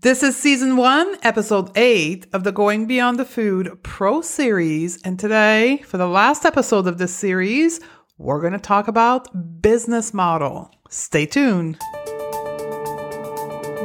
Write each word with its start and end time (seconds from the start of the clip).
This 0.00 0.22
is 0.22 0.36
season 0.36 0.76
one, 0.76 1.16
episode 1.24 1.76
eight 1.76 2.28
of 2.32 2.44
the 2.44 2.52
Going 2.52 2.86
Beyond 2.86 3.18
the 3.18 3.24
Food 3.24 3.82
Pro 3.82 4.20
series. 4.20 5.02
And 5.02 5.18
today, 5.18 5.78
for 5.78 5.98
the 5.98 6.06
last 6.06 6.44
episode 6.44 6.86
of 6.86 6.98
this 6.98 7.12
series, 7.12 7.80
we're 8.16 8.40
going 8.40 8.52
to 8.52 8.60
talk 8.60 8.86
about 8.86 9.60
business 9.60 10.14
model. 10.14 10.70
Stay 10.88 11.26
tuned. 11.26 11.80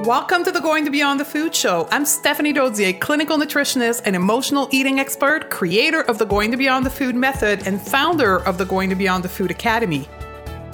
Welcome 0.05 0.43
to 0.43 0.51
the 0.51 0.61
Going 0.61 0.85
to 0.85 0.91
Beyond 0.91 1.19
the 1.19 1.25
Food 1.25 1.55
Show. 1.55 1.87
I'm 1.89 2.05
Stephanie 2.05 2.53
Dodier, 2.53 2.99
clinical 2.99 3.39
nutritionist 3.39 4.03
and 4.05 4.15
emotional 4.15 4.69
eating 4.71 4.99
expert, 4.99 5.49
creator 5.49 6.01
of 6.01 6.19
the 6.19 6.25
Going 6.25 6.51
to 6.51 6.57
Beyond 6.57 6.85
the 6.85 6.91
Food 6.91 7.15
method, 7.15 7.65
and 7.65 7.81
founder 7.81 8.37
of 8.37 8.59
the 8.59 8.65
Going 8.65 8.91
to 8.91 8.95
Beyond 8.95 9.23
the 9.23 9.29
Food 9.29 9.49
Academy 9.49 10.07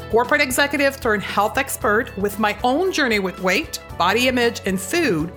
corporate 0.10 0.41
executive 0.41 1.00
turned 1.00 1.21
health 1.21 1.57
expert 1.57 2.16
with 2.18 2.39
my 2.39 2.57
own 2.64 2.92
journey 2.92 3.20
with 3.20 3.39
weight, 3.42 3.80
body 3.98 4.28
image, 4.28 4.62
and 4.66 4.80
food, 4.82 5.32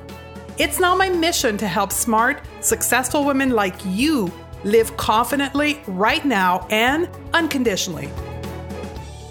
it's 0.58 0.80
now 0.80 0.94
my 0.94 1.08
mission 1.08 1.58
to 1.58 1.66
help 1.66 1.92
smart, 1.92 2.40
successful 2.60 3.24
women 3.24 3.50
like 3.50 3.74
you 3.84 4.32
live 4.64 4.96
confidently 4.96 5.82
right 5.86 6.24
now 6.24 6.66
and 6.70 7.08
unconditionally. 7.34 8.08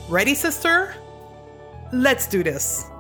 Ready, 0.10 0.36
sister? 0.36 0.94
Let's 1.92 2.28
do 2.28 2.44
this. 2.44 2.91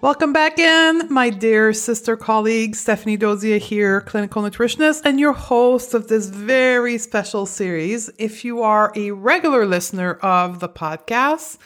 Welcome 0.00 0.32
back 0.32 0.60
in, 0.60 1.12
my 1.12 1.28
dear 1.28 1.72
sister 1.72 2.16
colleague, 2.16 2.76
Stephanie 2.76 3.18
Dodier 3.18 3.58
here, 3.58 4.00
clinical 4.02 4.42
nutritionist, 4.44 5.02
and 5.04 5.18
your 5.18 5.32
host 5.32 5.92
of 5.92 6.06
this 6.06 6.26
very 6.26 6.98
special 6.98 7.46
series. 7.46 8.08
If 8.16 8.44
you 8.44 8.62
are 8.62 8.92
a 8.94 9.10
regular 9.10 9.66
listener 9.66 10.12
of 10.22 10.60
the 10.60 10.68
podcast, 10.68 11.58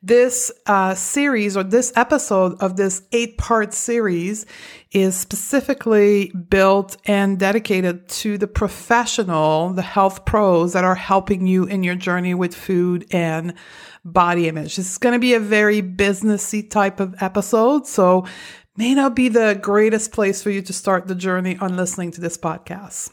this 0.00 0.52
uh, 0.66 0.94
series 0.94 1.56
or 1.56 1.64
this 1.64 1.92
episode 1.96 2.56
of 2.60 2.76
this 2.76 3.02
eight 3.12 3.36
part 3.36 3.74
series 3.74 4.46
is 4.92 5.16
specifically 5.16 6.30
built 6.30 6.96
and 7.06 7.38
dedicated 7.38 8.08
to 8.08 8.38
the 8.38 8.46
professional, 8.46 9.72
the 9.72 9.82
health 9.82 10.24
pros 10.24 10.72
that 10.72 10.84
are 10.84 10.94
helping 10.94 11.46
you 11.46 11.64
in 11.64 11.82
your 11.82 11.96
journey 11.96 12.32
with 12.32 12.54
food 12.54 13.06
and 13.10 13.54
body 14.04 14.46
image. 14.48 14.78
Is 14.78 14.98
going 14.98 15.14
to 15.14 15.18
be 15.18 15.34
a 15.34 15.40
very 15.40 15.82
businessy 15.82 16.68
type 16.68 17.00
of 17.00 17.20
episode. 17.20 17.86
So 17.86 18.24
may 18.76 18.94
not 18.94 19.16
be 19.16 19.28
the 19.28 19.58
greatest 19.60 20.12
place 20.12 20.42
for 20.42 20.50
you 20.50 20.62
to 20.62 20.72
start 20.72 21.08
the 21.08 21.16
journey 21.16 21.58
on 21.58 21.76
listening 21.76 22.12
to 22.12 22.20
this 22.20 22.38
podcast. 22.38 23.10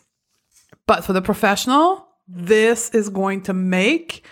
But 0.85 1.03
for 1.03 1.13
the 1.13 1.21
professional, 1.21 2.07
this 2.27 2.89
is 2.91 3.09
going 3.09 3.41
to 3.43 3.53
make 3.53 4.23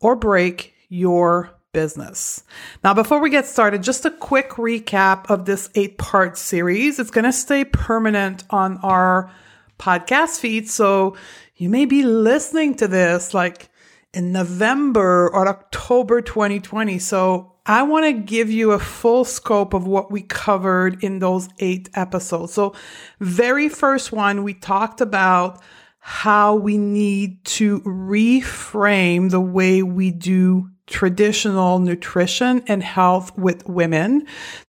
or 0.00 0.16
break 0.16 0.74
your 0.88 1.59
business. 1.72 2.42
Now, 2.82 2.94
before 2.94 3.20
we 3.20 3.30
get 3.30 3.46
started, 3.46 3.82
just 3.82 4.04
a 4.04 4.10
quick 4.10 4.50
recap 4.50 5.30
of 5.30 5.44
this 5.44 5.70
eight 5.74 5.98
part 5.98 6.36
series. 6.36 6.98
It's 6.98 7.10
going 7.10 7.24
to 7.24 7.32
stay 7.32 7.64
permanent 7.64 8.44
on 8.50 8.78
our 8.78 9.30
podcast 9.78 10.40
feed. 10.40 10.68
So 10.68 11.16
you 11.56 11.68
may 11.68 11.84
be 11.86 12.02
listening 12.02 12.74
to 12.76 12.88
this 12.88 13.32
like 13.32 13.70
in 14.12 14.32
November 14.32 15.28
or 15.32 15.48
October 15.48 16.20
2020. 16.20 16.98
So 16.98 17.54
I 17.66 17.82
want 17.84 18.06
to 18.06 18.12
give 18.12 18.50
you 18.50 18.72
a 18.72 18.78
full 18.78 19.24
scope 19.24 19.74
of 19.74 19.86
what 19.86 20.10
we 20.10 20.22
covered 20.22 21.04
in 21.04 21.18
those 21.18 21.48
eight 21.60 21.88
episodes. 21.94 22.52
So, 22.52 22.74
very 23.20 23.68
first 23.68 24.12
one, 24.12 24.42
we 24.42 24.54
talked 24.54 25.00
about 25.00 25.62
how 26.00 26.54
we 26.54 26.78
need 26.78 27.44
to 27.44 27.80
reframe 27.82 29.30
the 29.30 29.40
way 29.40 29.82
we 29.82 30.10
do 30.10 30.70
traditional 30.90 31.78
nutrition 31.78 32.62
and 32.66 32.82
health 32.82 33.36
with 33.38 33.66
women 33.66 34.26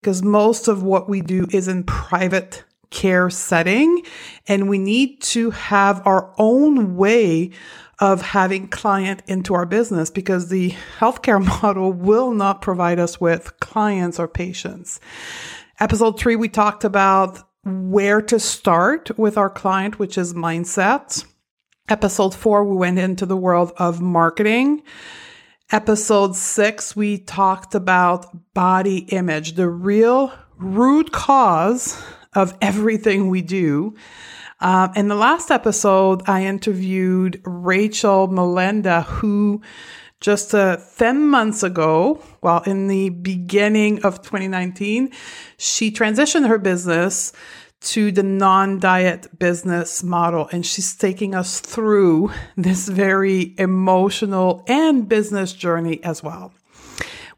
because 0.02 0.22
most 0.22 0.67
of 0.67 0.83
what 0.83 1.09
we 1.09 1.22
do 1.22 1.47
is 1.52 1.67
in 1.67 1.83
private 1.83 2.64
care 2.92 3.30
setting 3.30 4.03
and 4.47 4.69
we 4.69 4.78
need 4.78 5.19
to 5.22 5.50
have 5.50 6.06
our 6.06 6.34
own 6.38 6.96
way 6.96 7.50
of 8.00 8.22
having 8.22 8.68
client 8.68 9.24
into 9.28 9.53
our 9.56 9.66
business 9.66 10.12
because 10.12 10.50
the 10.50 10.74
healthcare 11.00 11.44
model 11.63 11.91
will 11.91 12.31
not 12.31 12.62
provide 12.62 13.00
us 13.00 13.19
with 13.19 13.59
clients 13.59 14.19
or 14.19 14.28
patients. 14.28 15.00
Episode 15.80 16.19
three, 16.19 16.35
we 16.35 16.47
talked 16.47 16.84
about 16.84 17.40
where 17.66 18.22
to 18.22 18.40
start 18.40 19.18
with 19.18 19.38
our 19.38 19.50
client, 19.50 19.97
which 19.97 20.18
is 20.18 20.34
mindset. 20.34 21.25
Episode 21.90 22.35
four, 22.35 22.63
we 22.63 22.75
went 22.75 23.00
into 23.00 23.25
the 23.25 23.38
world 23.38 23.72
of 23.78 24.01
marketing. 24.01 24.84
Episode 25.73 26.35
six, 26.35 26.95
we 26.95 27.17
talked 27.17 27.73
about 27.73 28.53
body 28.53 29.00
image, 29.09 29.53
the 29.53 29.67
real 29.67 30.31
root 30.59 31.11
cause 31.11 32.00
of 32.34 32.56
everything 32.61 33.28
we 33.28 33.41
do. 33.41 33.95
Um, 34.59 34.91
in 34.95 35.07
the 35.07 35.16
last 35.16 35.50
episode, 35.50 36.22
I 36.28 36.45
interviewed 36.45 37.41
Rachel 37.44 38.28
Melenda, 38.28 39.03
who 39.03 39.63
just 40.19 40.53
uh, 40.53 40.78
10 41.00 41.25
months 41.25 41.63
ago, 41.63 42.22
well, 42.44 42.62
in 42.67 42.88
the 42.88 43.09
beginning 43.09 44.06
of 44.06 44.22
2019, 44.22 45.12
she 45.57 45.91
transitioned 45.91 46.47
her 46.50 46.59
business 46.59 47.33
to 47.83 48.11
the 48.11 48.23
non 48.23 48.79
diet 48.79 49.38
business 49.38 50.03
model. 50.03 50.49
And 50.51 50.66
she's 50.66 50.95
taking 50.95 51.35
us 51.35 51.59
through 51.59 52.31
this 52.57 52.88
very 52.88 53.53
emotional 53.57 54.63
and 54.67 55.07
business 55.07 55.53
journey 55.53 56.03
as 56.03 56.23
well. 56.23 56.53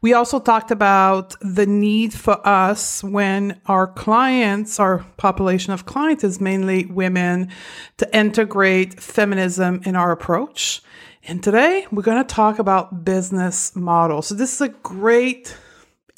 We 0.02 0.12
also 0.12 0.38
talked 0.38 0.70
about 0.70 1.34
the 1.40 1.66
need 1.66 2.12
for 2.12 2.46
us 2.46 3.02
when 3.02 3.60
our 3.66 3.86
clients, 3.86 4.78
our 4.78 5.04
population 5.16 5.72
of 5.72 5.86
clients 5.86 6.22
is 6.22 6.40
mainly 6.40 6.86
women, 6.86 7.50
to 7.96 8.16
integrate 8.16 9.00
feminism 9.00 9.80
in 9.84 9.96
our 9.96 10.12
approach. 10.12 10.82
And 11.24 11.42
today 11.42 11.86
we're 11.90 12.02
going 12.02 12.24
to 12.24 12.34
talk 12.34 12.58
about 12.58 13.04
business 13.04 13.74
models. 13.74 14.28
So 14.28 14.34
this 14.34 14.54
is 14.54 14.60
a 14.60 14.68
great 14.68 15.56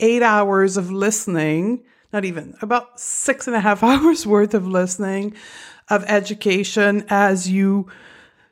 eight 0.00 0.22
hours 0.22 0.76
of 0.76 0.90
listening, 0.90 1.82
not 2.12 2.24
even 2.24 2.54
about 2.62 2.98
six 2.98 3.46
and 3.46 3.56
a 3.56 3.60
half 3.60 3.82
hours 3.82 4.26
worth 4.26 4.54
of 4.54 4.66
listening, 4.66 5.34
of 5.88 6.04
education 6.04 7.04
as 7.08 7.48
you 7.48 7.88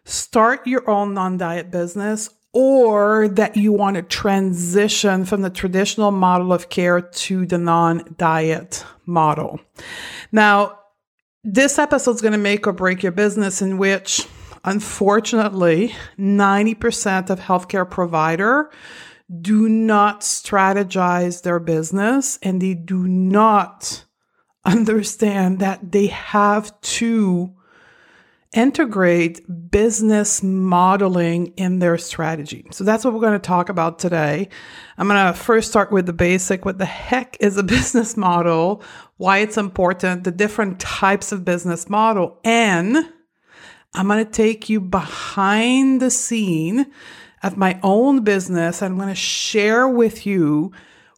start 0.04 0.66
your 0.66 0.88
own 0.88 1.14
non 1.14 1.36
diet 1.36 1.70
business 1.70 2.30
or 2.52 3.28
that 3.28 3.54
you 3.54 3.70
want 3.70 3.96
to 3.96 4.02
transition 4.02 5.26
from 5.26 5.42
the 5.42 5.50
traditional 5.50 6.10
model 6.10 6.54
of 6.54 6.70
care 6.70 7.02
to 7.02 7.44
the 7.44 7.58
non 7.58 8.14
diet 8.16 8.84
model. 9.04 9.60
Now, 10.32 10.78
this 11.44 11.78
episode 11.78 12.14
is 12.14 12.22
going 12.22 12.32
to 12.32 12.38
make 12.38 12.66
or 12.66 12.72
break 12.72 13.02
your 13.02 13.12
business, 13.12 13.60
in 13.60 13.78
which, 13.78 14.26
unfortunately, 14.64 15.94
90% 16.18 17.30
of 17.30 17.38
healthcare 17.38 17.88
provider 17.88 18.70
do 19.40 19.68
not 19.68 20.20
strategize 20.20 21.42
their 21.42 21.58
business 21.58 22.38
and 22.42 22.60
they 22.60 22.74
do 22.74 23.06
not 23.06 24.04
understand 24.64 25.58
that 25.58 25.92
they 25.92 26.06
have 26.06 26.80
to 26.80 27.52
integrate 28.52 29.70
business 29.70 30.42
modeling 30.42 31.48
in 31.56 31.78
their 31.78 31.98
strategy. 31.98 32.64
So 32.70 32.84
that's 32.84 33.04
what 33.04 33.12
we're 33.12 33.20
going 33.20 33.34
to 33.34 33.38
talk 33.38 33.68
about 33.68 33.98
today. 33.98 34.48
I'm 34.96 35.08
going 35.08 35.26
to 35.26 35.38
first 35.38 35.68
start 35.68 35.92
with 35.92 36.06
the 36.06 36.12
basic. 36.12 36.64
What 36.64 36.78
the 36.78 36.86
heck 36.86 37.36
is 37.40 37.58
a 37.58 37.62
business 37.76 38.16
model? 38.16 38.82
Why 39.18 39.38
it's 39.38 39.58
important, 39.58 40.24
the 40.24 40.30
different 40.30 40.80
types 40.80 41.32
of 41.32 41.44
business 41.44 41.90
model, 41.90 42.38
and 42.44 43.12
I'm 43.96 44.08
going 44.08 44.24
to 44.24 44.30
take 44.30 44.68
you 44.68 44.78
behind 44.80 46.02
the 46.02 46.10
scene 46.10 46.92
of 47.42 47.56
my 47.56 47.80
own 47.82 48.24
business. 48.24 48.82
I'm 48.82 48.96
going 48.96 49.08
to 49.08 49.14
share 49.14 49.88
with 49.88 50.26
you 50.26 50.72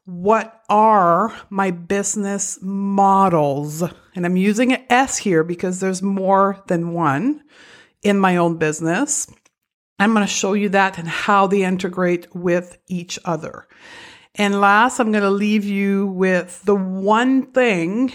what 0.04 0.62
are 0.68 1.36
my 1.50 1.72
business 1.72 2.58
models? 2.62 3.82
And 4.14 4.24
I'm 4.24 4.36
using 4.36 4.72
an 4.72 4.84
S 4.88 5.18
here 5.18 5.42
because 5.42 5.80
there's 5.80 6.02
more 6.02 6.62
than 6.68 6.92
one 6.92 7.42
in 8.02 8.18
my 8.18 8.36
own 8.36 8.58
business. 8.58 9.26
I'm 9.98 10.14
going 10.14 10.24
to 10.24 10.32
show 10.32 10.52
you 10.52 10.68
that 10.70 10.98
and 10.98 11.08
how 11.08 11.48
they 11.48 11.64
integrate 11.64 12.32
with 12.34 12.78
each 12.86 13.18
other. 13.24 13.66
And 14.36 14.60
last, 14.60 15.00
I'm 15.00 15.10
going 15.10 15.24
to 15.24 15.30
leave 15.30 15.64
you 15.64 16.06
with 16.06 16.62
the 16.62 16.76
one 16.76 17.50
thing 17.50 18.12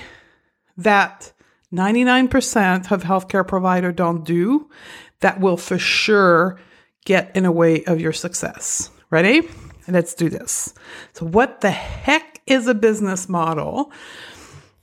that 0.77 1.33
99% 1.73 2.91
of 2.91 3.03
healthcare 3.03 3.47
provider 3.47 3.91
don't 3.91 4.23
do 4.23 4.69
that 5.21 5.39
will 5.39 5.57
for 5.57 5.79
sure 5.79 6.59
get 7.05 7.35
in 7.35 7.45
a 7.45 7.51
way 7.51 7.83
of 7.85 7.99
your 7.99 8.13
success. 8.13 8.91
Ready? 9.09 9.47
Let's 9.87 10.13
do 10.13 10.29
this. 10.29 10.73
So, 11.13 11.25
what 11.25 11.61
the 11.61 11.71
heck 11.71 12.41
is 12.47 12.67
a 12.67 12.73
business 12.73 13.27
model? 13.27 13.91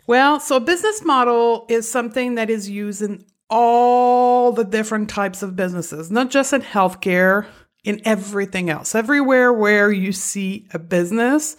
Well, 0.06 0.40
so 0.40 0.56
a 0.56 0.60
business 0.60 1.04
model 1.04 1.66
is 1.68 1.90
something 1.90 2.34
that 2.34 2.50
is 2.50 2.68
used 2.68 3.00
in 3.00 3.24
all 3.48 4.52
the 4.52 4.64
different 4.64 5.08
types 5.08 5.42
of 5.42 5.56
businesses, 5.56 6.10
not 6.10 6.30
just 6.30 6.52
in 6.52 6.62
healthcare, 6.62 7.46
in 7.84 8.00
everything 8.04 8.70
else. 8.70 8.94
Everywhere 8.94 9.52
where 9.52 9.90
you 9.90 10.12
see 10.12 10.66
a 10.72 10.78
business, 10.78 11.56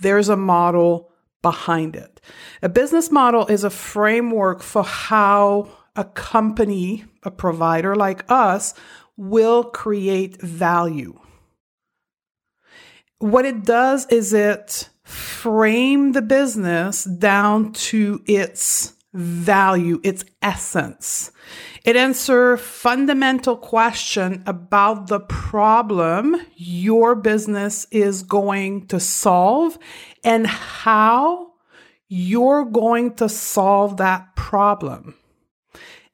there's 0.00 0.28
a 0.28 0.36
model 0.36 1.07
behind 1.42 1.96
it. 1.96 2.20
A 2.62 2.68
business 2.68 3.10
model 3.10 3.46
is 3.46 3.64
a 3.64 3.70
framework 3.70 4.62
for 4.62 4.82
how 4.82 5.68
a 5.96 6.04
company, 6.04 7.04
a 7.22 7.30
provider 7.30 7.94
like 7.96 8.24
us, 8.30 8.74
will 9.16 9.64
create 9.64 10.40
value. 10.40 11.18
What 13.18 13.44
it 13.44 13.64
does 13.64 14.06
is 14.06 14.32
it 14.32 14.88
frame 15.02 16.12
the 16.12 16.22
business 16.22 17.04
down 17.04 17.72
to 17.72 18.22
its 18.26 18.94
value, 19.12 20.00
its 20.04 20.24
essence. 20.42 21.32
It 21.84 21.96
answers 21.96 22.60
fundamental 22.60 23.56
question 23.56 24.42
about 24.46 25.06
the 25.06 25.20
problem 25.20 26.36
your 26.54 27.14
business 27.14 27.86
is 27.90 28.22
going 28.22 28.86
to 28.88 29.00
solve 29.00 29.78
and 30.24 30.46
how 30.46 31.52
you're 32.08 32.64
going 32.64 33.14
to 33.14 33.28
solve 33.28 33.98
that 33.98 34.34
problem. 34.36 35.14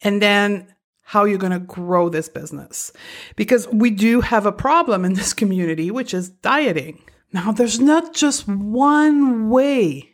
And 0.02 0.20
then 0.20 0.74
how 1.02 1.24
you're 1.24 1.38
going 1.38 1.52
to 1.52 1.58
grow 1.58 2.08
this 2.08 2.28
business. 2.28 2.92
Because 3.36 3.68
we 3.68 3.90
do 3.90 4.20
have 4.20 4.46
a 4.46 4.52
problem 4.52 5.04
in 5.04 5.14
this 5.14 5.32
community, 5.42 5.90
which 5.90 6.12
is 6.14 6.30
dieting. 6.30 7.02
Now, 7.32 7.52
there's 7.52 7.80
not 7.80 8.14
just 8.14 8.46
one 8.48 9.50
way 9.50 10.10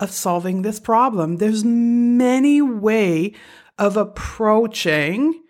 of 0.00 0.10
solving 0.10 0.62
this 0.62 0.80
problem. 0.80 1.36
There's 1.36 1.64
many 1.64 2.60
way 2.60 3.34
of 3.78 3.96
approaching 3.96 5.42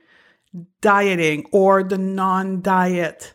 dieting 0.80 1.46
or 1.52 1.82
the 1.82 1.98
non-diet 1.98 3.34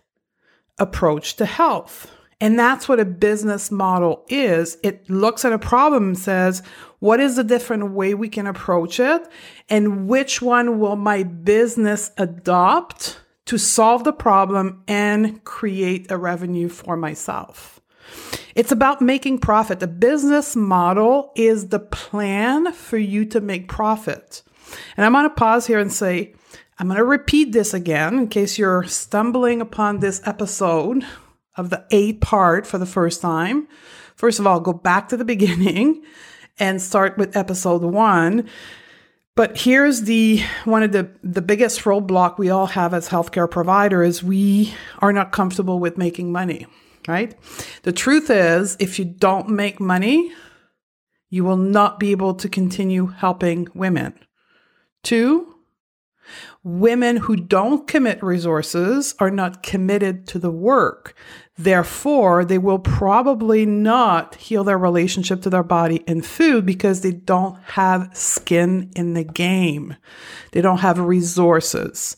approach 0.77 1.35
to 1.35 1.45
health. 1.45 2.11
And 2.41 2.57
that's 2.57 2.89
what 2.89 2.99
a 2.99 3.05
business 3.05 3.69
model 3.69 4.25
is. 4.27 4.77
It 4.81 5.07
looks 5.09 5.45
at 5.45 5.53
a 5.53 5.59
problem 5.59 6.07
and 6.07 6.17
says, 6.17 6.63
what 6.97 7.19
is 7.19 7.35
the 7.35 7.43
different 7.43 7.91
way 7.91 8.15
we 8.15 8.29
can 8.29 8.47
approach 8.47 8.99
it? 8.99 9.27
And 9.69 10.07
which 10.07 10.41
one 10.41 10.79
will 10.79 10.95
my 10.95 11.21
business 11.21 12.11
adopt 12.17 13.21
to 13.45 13.59
solve 13.59 14.03
the 14.03 14.11
problem 14.11 14.83
and 14.88 15.43
create 15.43 16.09
a 16.09 16.17
revenue 16.17 16.67
for 16.67 16.97
myself? 16.97 17.79
It's 18.55 18.71
about 18.71 19.01
making 19.01 19.39
profit. 19.39 19.79
The 19.79 19.88
business 19.88 20.55
model 20.55 21.31
is 21.35 21.67
the 21.67 21.79
plan 21.79 22.73
for 22.73 22.97
you 22.97 23.23
to 23.25 23.39
make 23.39 23.69
profit. 23.69 24.41
And 24.97 25.05
I'm 25.05 25.13
going 25.13 25.29
to 25.29 25.29
pause 25.29 25.67
here 25.67 25.79
and 25.79 25.93
say, 25.93 26.33
I'm 26.79 26.88
going 26.88 26.97
to 26.97 27.05
repeat 27.05 27.51
this 27.51 27.73
again 27.73 28.17
in 28.17 28.27
case 28.29 28.57
you're 28.57 28.83
stumbling 28.83 29.61
upon 29.61 29.99
this 29.99 30.21
episode 30.25 31.05
of 31.57 31.69
the 31.69 31.86
A 31.92 32.13
part 32.13 32.65
for 32.65 32.77
the 32.77 32.86
first 32.86 33.21
time. 33.21 33.68
First 34.15 34.39
of 34.39 34.48
all, 34.48 34.59
go 34.59 34.74
back 34.74 35.09
to 35.09 35.18
the 35.18 35.25
beginning 35.25 36.03
and 36.59 36.81
start 36.81 37.18
with 37.18 37.36
episode 37.36 37.83
one. 37.83 38.48
But 39.36 39.57
here's 39.57 40.01
the 40.01 40.44
one 40.65 40.83
of 40.83 40.92
the 40.92 41.09
the 41.24 41.42
biggest 41.42 41.81
roadblock 41.81 42.38
we 42.38 42.50
all 42.50 42.68
have 42.68 42.94
as 42.94 43.09
healthcare 43.09 43.50
providers. 43.50 44.21
We 44.21 44.74
are 45.00 45.13
not 45.13 45.31
comfortable 45.31 45.80
with 45.80 45.98
making 45.98 46.31
money 46.31 46.68
right? 47.07 47.36
The 47.83 47.92
truth 47.92 48.30
is, 48.30 48.77
if 48.80 49.00
you 49.00 49.06
don't 49.06 49.50
make 49.50 49.80
money, 49.80 50.31
you 51.30 51.44
will 51.44 51.57
not 51.57 52.00
be 52.00 52.12
able 52.12 52.36
to 52.36 52.50
continue 52.50 53.07
helping 53.07 53.68
women. 53.74 54.13
Two, 55.03 55.50
women 56.63 57.17
who 57.17 57.35
don't 57.35 57.87
commit 57.87 58.23
resources 58.23 59.15
are 59.19 59.31
not 59.31 59.63
committed 59.63 60.27
to 60.27 60.39
the 60.39 60.51
work. 60.51 61.15
Therefore, 61.57 62.43
they 62.43 62.57
will 62.57 62.79
probably 62.79 63.65
not 63.65 64.35
heal 64.35 64.63
their 64.63 64.77
relationship 64.77 65.41
to 65.43 65.49
their 65.49 65.63
body 65.63 66.03
and 66.07 66.25
food 66.25 66.65
because 66.65 67.01
they 67.01 67.11
don't 67.11 67.61
have 67.63 68.09
skin 68.15 68.91
in 68.95 69.13
the 69.13 69.23
game. 69.23 69.95
They 70.51 70.61
don't 70.61 70.79
have 70.79 70.99
resources 70.99 72.17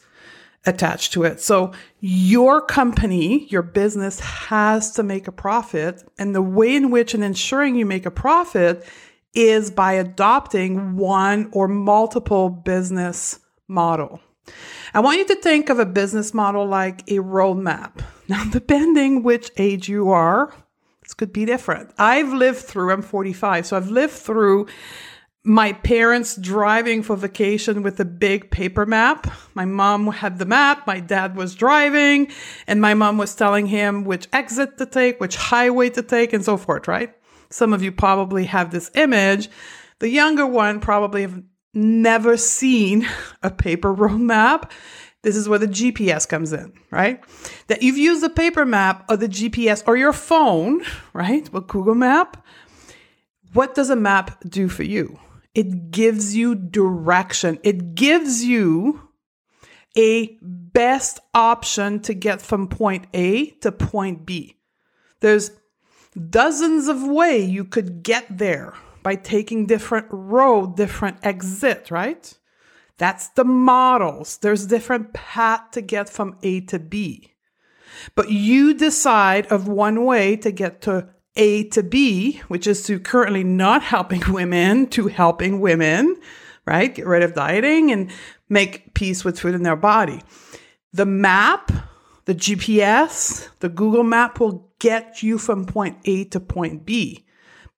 attached 0.66 1.14
to 1.14 1.24
it. 1.24 1.42
So 1.42 1.74
your 2.00 2.62
company, 2.62 3.48
your 3.50 3.64
business 3.64 4.20
has 4.20 4.92
to 4.94 5.04
make 5.04 5.28
a 5.28 5.32
profit. 5.32 6.04
And 6.18 6.34
the 6.34 6.42
way 6.42 6.76
in 6.76 6.90
which 6.90 7.14
and 7.14 7.24
ensuring 7.24 7.76
you 7.76 7.86
make 7.86 8.06
a 8.06 8.12
profit 8.12 8.88
is 9.34 9.72
by 9.72 9.94
adopting 9.94 10.96
one 10.96 11.50
or 11.52 11.68
multiple 11.68 12.50
business 12.50 13.40
model. 13.74 14.22
I 14.94 15.00
want 15.00 15.18
you 15.18 15.26
to 15.28 15.36
think 15.36 15.70
of 15.70 15.80
a 15.80 15.86
business 15.86 16.34
model 16.34 16.66
like 16.66 17.02
a 17.10 17.18
roadmap. 17.18 18.04
Now, 18.30 18.46
depending 18.50 19.22
which 19.22 19.52
age 19.58 19.90
you 19.90 20.12
are, 20.12 20.54
this 21.02 21.14
could 21.14 21.34
be 21.34 21.44
different. 21.44 21.92
I've 21.98 22.32
lived 22.32 22.60
through, 22.60 22.94
I'm 22.94 23.02
45, 23.02 23.66
so 23.68 23.76
I've 23.76 23.90
lived 23.90 24.14
through 24.14 24.68
my 25.44 25.74
parents 25.74 26.38
driving 26.38 27.04
for 27.04 27.18
vacation 27.18 27.84
with 27.84 28.00
a 28.00 28.06
big 28.06 28.50
paper 28.50 28.86
map. 28.86 29.28
My 29.56 29.66
mom 29.66 30.08
had 30.08 30.40
the 30.40 30.46
map, 30.46 30.88
my 30.88 31.02
dad 31.02 31.36
was 31.36 31.54
driving, 31.54 32.32
and 32.66 32.80
my 32.80 32.94
mom 32.94 33.18
was 33.18 33.36
telling 33.36 33.68
him 33.68 34.06
which 34.06 34.30
exit 34.32 34.78
to 34.78 34.86
take, 34.86 35.20
which 35.20 35.36
highway 35.36 35.90
to 35.90 36.02
take, 36.02 36.32
and 36.32 36.46
so 36.46 36.56
forth, 36.56 36.88
right? 36.88 37.14
Some 37.50 37.74
of 37.74 37.84
you 37.84 37.92
probably 37.92 38.46
have 38.46 38.72
this 38.72 38.90
image. 38.96 39.50
The 40.00 40.10
younger 40.10 40.48
one 40.48 40.80
probably 40.80 41.24
have 41.24 41.44
never 41.74 42.38
seen 42.38 43.08
a 43.42 43.50
paper 43.50 43.94
road 43.94 44.20
map. 44.20 44.72
This 45.24 45.36
is 45.38 45.48
where 45.48 45.60
the 45.60 45.68
GPS 45.68 46.28
comes 46.28 46.52
in, 46.52 46.74
right? 46.92 47.24
That 47.68 47.82
you've 47.82 47.98
used 47.98 48.22
the 48.22 48.30
paper 48.30 48.66
map 48.66 49.06
or 49.10 49.18
the 49.18 49.30
GPS 49.30 49.82
or 49.88 49.96
your 49.96 50.14
phone, 50.14 50.84
right? 51.14 51.52
With 51.54 51.68
Google 51.68 51.96
Map. 51.96 52.46
What 53.54 53.74
does 53.74 53.90
a 53.90 53.96
map 53.96 54.44
do 54.48 54.68
for 54.68 54.84
you? 54.84 55.20
It 55.56 55.92
gives 55.92 56.36
you 56.36 56.56
direction. 56.56 57.60
It 57.64 57.96
gives 57.96 58.44
you 58.44 59.10
a 59.96 60.38
best 60.42 61.20
option 61.34 62.02
to 62.02 62.14
get 62.14 62.42
from 62.42 62.68
point 62.68 63.06
A 63.14 63.52
to 63.62 63.72
point 63.72 64.26
B. 64.26 64.58
There's 65.22 65.52
dozens 66.30 66.88
of 66.88 67.04
ways 67.04 67.50
you 67.50 67.64
could 67.64 68.04
get 68.04 68.38
there 68.38 68.74
by 69.04 69.16
taking 69.16 69.66
different 69.66 70.08
road, 70.10 70.78
different 70.78 71.18
exit, 71.22 71.92
right? 71.92 72.34
That's 72.98 73.28
the 73.30 73.44
models. 73.44 74.38
There's 74.38 74.66
different 74.66 75.14
path 75.14 75.72
to 75.72 75.82
get 75.82 76.10
from 76.10 76.38
A 76.42 76.62
to 76.62 76.80
B. 76.80 77.34
But 78.16 78.32
you 78.32 78.74
decide 78.74 79.48
of 79.48 79.68
one 79.68 80.06
way 80.06 80.36
to 80.38 80.52
get 80.52 80.82
to 80.84 81.10
a 81.36 81.66
to 81.70 81.84
B, 81.84 82.42
which 82.48 82.68
is 82.68 82.84
to 82.86 83.00
currently 83.00 83.44
not 83.44 83.84
helping 83.84 84.22
women 84.32 84.88
to 84.88 85.08
helping 85.08 85.60
women, 85.60 86.16
right? 86.66 86.94
Get 86.94 87.08
rid 87.08 87.24
of 87.24 87.34
dieting 87.34 87.92
and 87.92 88.12
make 88.50 88.94
peace 88.94 89.26
with 89.26 89.40
food 89.40 89.56
in 89.56 89.64
their 89.64 89.76
body. 89.76 90.22
The 90.94 91.06
map, 91.06 91.72
the 92.26 92.36
GPS, 92.36 93.50
the 93.60 93.70
Google 93.70 94.04
map 94.04 94.40
will 94.40 94.72
get 94.80 95.24
you 95.24 95.38
from 95.38 95.66
point 95.66 95.98
A 96.06 96.26
to 96.26 96.40
point 96.40 96.86
B 96.86 97.26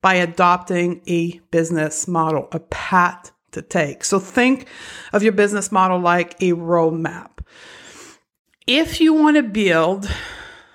by 0.05 0.13
adopting 0.13 1.01
a 1.07 1.39
business 1.49 2.07
model, 2.07 2.47
a 2.51 2.59
path 2.59 3.31
to 3.49 3.59
take. 3.63 4.03
So 4.03 4.19
think 4.19 4.67
of 5.11 5.23
your 5.23 5.31
business 5.31 5.71
model 5.71 5.97
like 5.97 6.35
a 6.43 6.51
roadmap. 6.51 7.39
If 8.67 9.01
you 9.01 9.15
want 9.15 9.37
to 9.37 9.41
build 9.41 10.07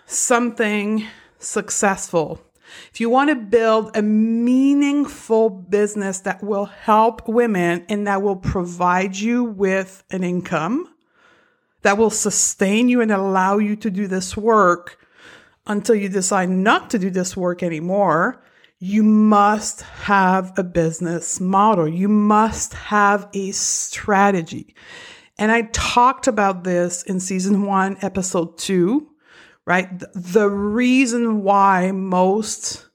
something 0.06 1.06
successful 1.38 2.40
if 2.92 3.00
you 3.00 3.10
want 3.10 3.30
to 3.30 3.36
build 3.36 3.96
a 3.96 4.02
meaningful 4.02 5.50
business 5.50 6.20
that 6.20 6.42
will 6.42 6.66
help 6.66 7.28
women 7.28 7.84
and 7.88 8.06
that 8.06 8.22
will 8.22 8.36
provide 8.36 9.16
you 9.16 9.44
with 9.44 10.04
an 10.10 10.22
income, 10.22 10.92
that 11.82 11.98
will 11.98 12.10
sustain 12.10 12.88
you 12.88 13.00
and 13.00 13.10
allow 13.10 13.58
you 13.58 13.76
to 13.76 13.90
do 13.90 14.06
this 14.06 14.36
work 14.36 14.98
until 15.66 15.94
you 15.94 16.08
decide 16.08 16.48
not 16.48 16.90
to 16.90 16.98
do 16.98 17.10
this 17.10 17.36
work 17.36 17.62
anymore, 17.62 18.42
you 18.82 19.02
must 19.02 19.82
have 19.82 20.58
a 20.58 20.64
business 20.64 21.38
model. 21.38 21.86
You 21.86 22.08
must 22.08 22.72
have 22.72 23.28
a 23.34 23.50
strategy. 23.52 24.74
And 25.38 25.52
I 25.52 25.62
talked 25.72 26.26
about 26.26 26.64
this 26.64 27.02
in 27.02 27.20
season 27.20 27.64
one, 27.64 27.98
episode 28.00 28.56
two, 28.56 29.10
right? 29.66 29.86
The 30.14 30.48
reason 30.48 31.42
why 31.42 31.92
most 31.92 32.86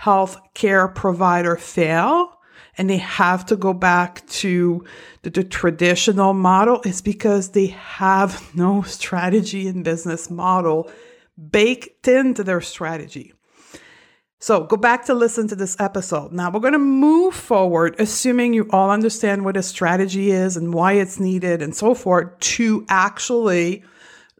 healthcare 0.00 0.92
provider 0.94 1.56
fail 1.56 2.30
and 2.78 2.88
they 2.88 2.96
have 2.96 3.44
to 3.46 3.56
go 3.56 3.74
back 3.74 4.26
to 4.26 4.82
the, 5.22 5.30
the, 5.30 5.44
traditional 5.44 6.32
model 6.32 6.80
is 6.84 7.02
because 7.02 7.50
they 7.50 7.66
have 7.66 8.42
no 8.54 8.80
strategy 8.82 9.68
and 9.68 9.84
business 9.84 10.30
model 10.30 10.90
baked 11.50 12.08
into 12.08 12.42
their 12.42 12.62
strategy. 12.62 13.33
So 14.40 14.64
go 14.64 14.76
back 14.76 15.06
to 15.06 15.14
listen 15.14 15.48
to 15.48 15.56
this 15.56 15.76
episode. 15.80 16.32
Now 16.32 16.50
we're 16.50 16.60
going 16.60 16.74
to 16.74 16.78
move 16.78 17.34
forward, 17.34 17.96
assuming 17.98 18.52
you 18.52 18.68
all 18.70 18.90
understand 18.90 19.44
what 19.44 19.56
a 19.56 19.62
strategy 19.62 20.30
is 20.30 20.56
and 20.56 20.74
why 20.74 20.94
it's 20.94 21.18
needed 21.18 21.62
and 21.62 21.74
so 21.74 21.94
forth, 21.94 22.38
to 22.40 22.84
actually 22.88 23.82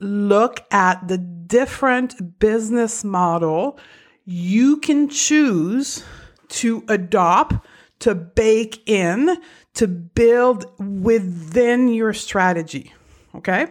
look 0.01 0.65
at 0.71 1.09
the 1.09 1.17
different 1.19 2.39
business 2.39 3.05
model 3.05 3.79
you 4.27 4.79
can 4.79 5.09
choose 5.09 6.05
to 6.49 6.85
adopt, 6.89 7.55
to 8.01 8.15
bake 8.15 8.89
in, 8.89 9.37
to 9.75 9.87
build 9.87 10.67
within 10.79 11.89
your 11.89 12.13
strategy. 12.13 12.93
Okay. 13.35 13.69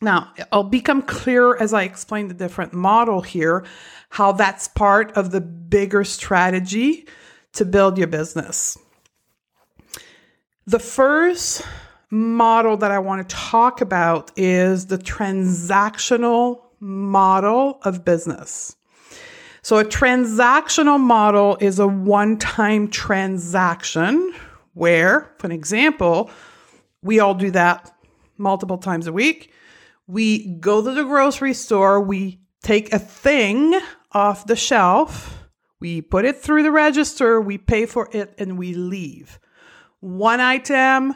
Now, 0.00 0.32
I'll 0.52 0.62
become 0.62 1.02
clear 1.02 1.56
as 1.56 1.74
I 1.74 1.82
explain 1.82 2.28
the 2.28 2.34
different 2.34 2.72
model 2.72 3.20
here, 3.20 3.64
how 4.10 4.32
that's 4.32 4.68
part 4.68 5.12
of 5.16 5.32
the 5.32 5.40
bigger 5.40 6.04
strategy 6.04 7.08
to 7.54 7.64
build 7.64 7.98
your 7.98 8.06
business. 8.06 8.78
The 10.66 10.78
first 10.78 11.62
model 12.10 12.76
that 12.76 12.90
I 12.90 13.00
want 13.00 13.28
to 13.28 13.34
talk 13.34 13.80
about 13.80 14.30
is 14.36 14.86
the 14.86 14.98
transactional 14.98 16.60
model 16.78 17.80
of 17.82 18.04
business. 18.04 18.76
So, 19.62 19.78
a 19.78 19.84
transactional 19.84 21.00
model 21.00 21.58
is 21.60 21.78
a 21.78 21.88
one 21.88 22.38
time 22.38 22.88
transaction 22.88 24.32
where, 24.74 25.34
for 25.38 25.48
an 25.48 25.52
example, 25.52 26.30
we 27.02 27.18
all 27.18 27.34
do 27.34 27.50
that 27.50 27.94
multiple 28.36 28.78
times 28.78 29.06
a 29.08 29.12
week. 29.12 29.52
We 30.08 30.54
go 30.54 30.82
to 30.82 30.90
the 30.90 31.04
grocery 31.04 31.52
store, 31.52 32.00
we 32.00 32.40
take 32.62 32.94
a 32.94 32.98
thing 32.98 33.78
off 34.10 34.46
the 34.46 34.56
shelf, 34.56 35.44
we 35.80 36.00
put 36.00 36.24
it 36.24 36.38
through 36.38 36.62
the 36.62 36.72
register, 36.72 37.42
we 37.42 37.58
pay 37.58 37.84
for 37.84 38.08
it, 38.12 38.34
and 38.38 38.58
we 38.58 38.72
leave. 38.72 39.38
One 40.00 40.40
item, 40.40 41.14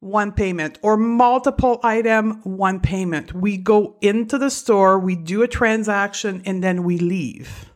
one 0.00 0.32
payment, 0.32 0.76
or 0.82 0.96
multiple 0.96 1.78
item, 1.84 2.40
one 2.42 2.80
payment. 2.80 3.32
We 3.32 3.56
go 3.58 3.96
into 4.00 4.38
the 4.38 4.50
store, 4.50 4.98
we 4.98 5.14
do 5.14 5.42
a 5.42 5.48
transaction, 5.48 6.42
and 6.44 6.64
then 6.64 6.82
we 6.82 6.98
leave. 6.98 7.70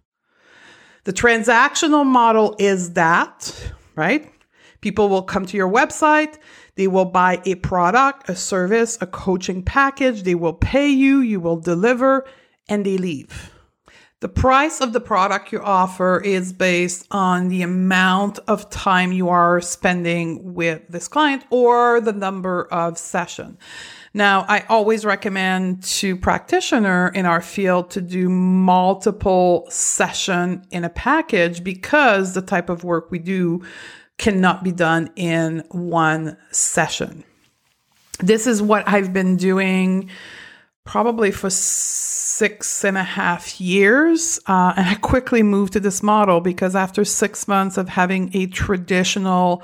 The 1.04 1.12
transactional 1.12 2.04
model 2.04 2.56
is 2.58 2.94
that, 2.94 3.72
right? 3.94 4.28
People 4.80 5.08
will 5.08 5.22
come 5.22 5.46
to 5.46 5.56
your 5.56 5.70
website, 5.70 6.38
they 6.76 6.86
will 6.86 7.06
buy 7.06 7.42
a 7.44 7.56
product, 7.56 8.28
a 8.28 8.36
service, 8.36 8.96
a 9.00 9.06
coaching 9.06 9.62
package, 9.62 10.22
they 10.22 10.34
will 10.34 10.54
pay 10.54 10.88
you, 10.88 11.20
you 11.20 11.40
will 11.40 11.58
deliver, 11.58 12.26
and 12.68 12.86
they 12.86 12.98
leave. 12.98 13.52
The 14.20 14.28
price 14.30 14.80
of 14.80 14.94
the 14.94 15.00
product 15.00 15.52
you 15.52 15.60
offer 15.60 16.18
is 16.24 16.50
based 16.54 17.06
on 17.10 17.48
the 17.48 17.60
amount 17.60 18.38
of 18.48 18.70
time 18.70 19.12
you 19.12 19.28
are 19.28 19.60
spending 19.60 20.54
with 20.54 20.88
this 20.88 21.06
client 21.06 21.44
or 21.50 22.00
the 22.00 22.14
number 22.14 22.66
of 22.72 22.96
session. 22.96 23.58
Now, 24.14 24.46
I 24.48 24.60
always 24.70 25.04
recommend 25.04 25.82
to 25.82 26.16
practitioner 26.16 27.08
in 27.08 27.26
our 27.26 27.42
field 27.42 27.90
to 27.90 28.00
do 28.00 28.30
multiple 28.30 29.66
session 29.68 30.64
in 30.70 30.84
a 30.84 30.88
package 30.88 31.62
because 31.62 32.32
the 32.32 32.40
type 32.40 32.70
of 32.70 32.84
work 32.84 33.10
we 33.10 33.18
do 33.18 33.62
cannot 34.18 34.64
be 34.64 34.72
done 34.72 35.10
in 35.16 35.64
one 35.70 36.36
session. 36.50 37.24
This 38.18 38.46
is 38.46 38.62
what 38.62 38.88
I've 38.88 39.12
been 39.12 39.36
doing 39.36 40.10
probably 40.84 41.32
for 41.32 41.50
six 41.50 42.84
and 42.84 42.96
a 42.96 43.02
half 43.02 43.60
years. 43.60 44.38
Uh, 44.46 44.72
and 44.76 44.88
I 44.88 44.94
quickly 44.94 45.42
moved 45.42 45.74
to 45.74 45.80
this 45.80 46.02
model 46.02 46.40
because 46.40 46.74
after 46.74 47.04
six 47.04 47.46
months 47.46 47.76
of 47.76 47.88
having 47.88 48.30
a 48.34 48.46
traditional 48.46 49.62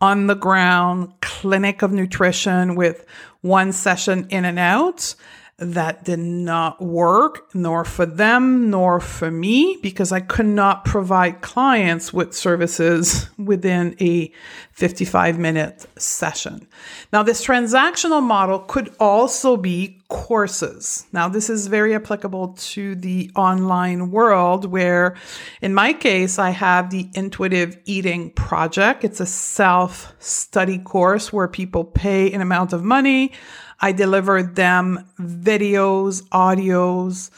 on 0.00 0.26
the 0.26 0.34
ground 0.34 1.12
clinic 1.22 1.80
of 1.82 1.92
nutrition 1.92 2.74
with 2.74 3.06
one 3.40 3.72
session 3.72 4.26
in 4.30 4.44
and 4.44 4.58
out, 4.58 5.14
that 5.58 6.04
did 6.04 6.18
not 6.18 6.82
work, 6.82 7.54
nor 7.54 7.84
for 7.84 8.06
them, 8.06 8.70
nor 8.70 8.98
for 8.98 9.30
me, 9.30 9.78
because 9.82 10.10
I 10.10 10.18
could 10.18 10.46
not 10.46 10.84
provide 10.84 11.42
clients 11.42 12.12
with 12.12 12.34
services 12.34 13.30
within 13.38 13.94
a 14.00 14.32
55 14.72 15.38
minute 15.38 15.86
session. 15.96 16.66
Now, 17.12 17.22
this 17.22 17.44
transactional 17.44 18.20
model 18.22 18.58
could 18.58 18.92
also 18.98 19.56
be 19.56 20.00
courses. 20.08 21.06
Now, 21.12 21.28
this 21.28 21.48
is 21.48 21.68
very 21.68 21.94
applicable 21.94 22.54
to 22.58 22.96
the 22.96 23.30
online 23.36 24.10
world, 24.10 24.64
where 24.64 25.14
in 25.62 25.72
my 25.72 25.92
case, 25.92 26.38
I 26.38 26.50
have 26.50 26.90
the 26.90 27.08
Intuitive 27.14 27.78
Eating 27.84 28.30
Project. 28.30 29.04
It's 29.04 29.20
a 29.20 29.26
self 29.26 30.12
study 30.18 30.78
course 30.78 31.32
where 31.32 31.46
people 31.46 31.84
pay 31.84 32.32
an 32.32 32.40
amount 32.40 32.72
of 32.72 32.82
money. 32.82 33.32
I 33.80 33.92
deliver 33.92 34.42
them 34.42 35.06
videos, 35.18 36.22
audios 36.28 37.30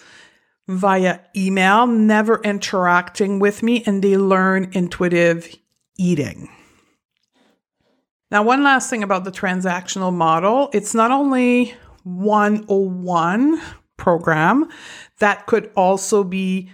via 0.69 1.21
email, 1.37 1.87
never 1.87 2.41
interacting 2.43 3.39
with 3.39 3.63
me, 3.63 3.83
and 3.87 4.03
they 4.03 4.17
learn 4.17 4.71
intuitive 4.73 5.55
eating. 5.97 6.49
Now, 8.31 8.43
one 8.43 8.65
last 8.65 8.91
thing 8.91 9.03
about 9.03 9.25
the 9.25 9.31
transactional 9.31 10.13
model 10.13 10.71
it's 10.73 10.95
not 10.95 11.11
only 11.11 11.75
101 12.03 13.61
program, 13.97 14.69
that 15.19 15.47
could 15.47 15.71
also 15.77 16.25
be 16.25 16.71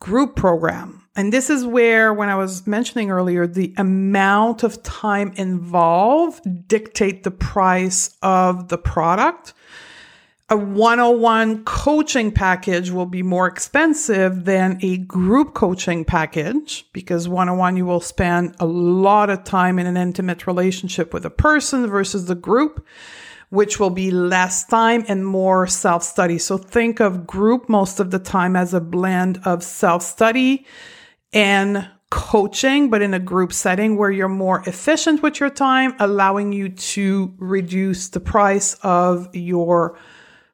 group 0.00 0.36
program. 0.36 1.05
And 1.16 1.32
this 1.32 1.48
is 1.48 1.64
where, 1.64 2.12
when 2.12 2.28
I 2.28 2.34
was 2.34 2.66
mentioning 2.66 3.10
earlier, 3.10 3.46
the 3.46 3.72
amount 3.78 4.62
of 4.62 4.82
time 4.82 5.32
involved 5.36 6.68
dictate 6.68 7.22
the 7.22 7.30
price 7.30 8.14
of 8.20 8.68
the 8.68 8.76
product. 8.76 9.54
A 10.50 10.56
101 10.56 11.64
coaching 11.64 12.30
package 12.30 12.90
will 12.90 13.06
be 13.06 13.22
more 13.22 13.46
expensive 13.46 14.44
than 14.44 14.78
a 14.82 14.98
group 14.98 15.54
coaching 15.54 16.04
package 16.04 16.86
because 16.92 17.28
101 17.28 17.78
you 17.78 17.86
will 17.86 18.00
spend 18.00 18.54
a 18.60 18.66
lot 18.66 19.30
of 19.30 19.42
time 19.42 19.78
in 19.78 19.86
an 19.86 19.96
intimate 19.96 20.46
relationship 20.46 21.12
with 21.14 21.24
a 21.24 21.30
person 21.30 21.88
versus 21.88 22.26
the 22.26 22.36
group 22.36 22.86
which 23.48 23.80
will 23.80 23.90
be 23.90 24.10
less 24.10 24.64
time 24.66 25.04
and 25.08 25.26
more 25.26 25.66
self 25.66 26.02
study. 26.02 26.38
So 26.38 26.58
think 26.58 27.00
of 27.00 27.26
group 27.26 27.68
most 27.68 28.00
of 28.00 28.10
the 28.10 28.18
time 28.18 28.54
as 28.54 28.74
a 28.74 28.80
blend 28.80 29.40
of 29.44 29.62
self 29.62 30.02
study 30.02 30.66
and 31.36 31.88
coaching, 32.10 32.88
but 32.88 33.02
in 33.02 33.12
a 33.12 33.18
group 33.18 33.52
setting 33.52 33.96
where 33.96 34.10
you're 34.10 34.28
more 34.28 34.62
efficient 34.66 35.22
with 35.22 35.38
your 35.38 35.50
time, 35.50 35.94
allowing 35.98 36.52
you 36.52 36.68
to 36.68 37.34
reduce 37.38 38.08
the 38.08 38.20
price 38.20 38.74
of 38.82 39.28
your 39.34 39.98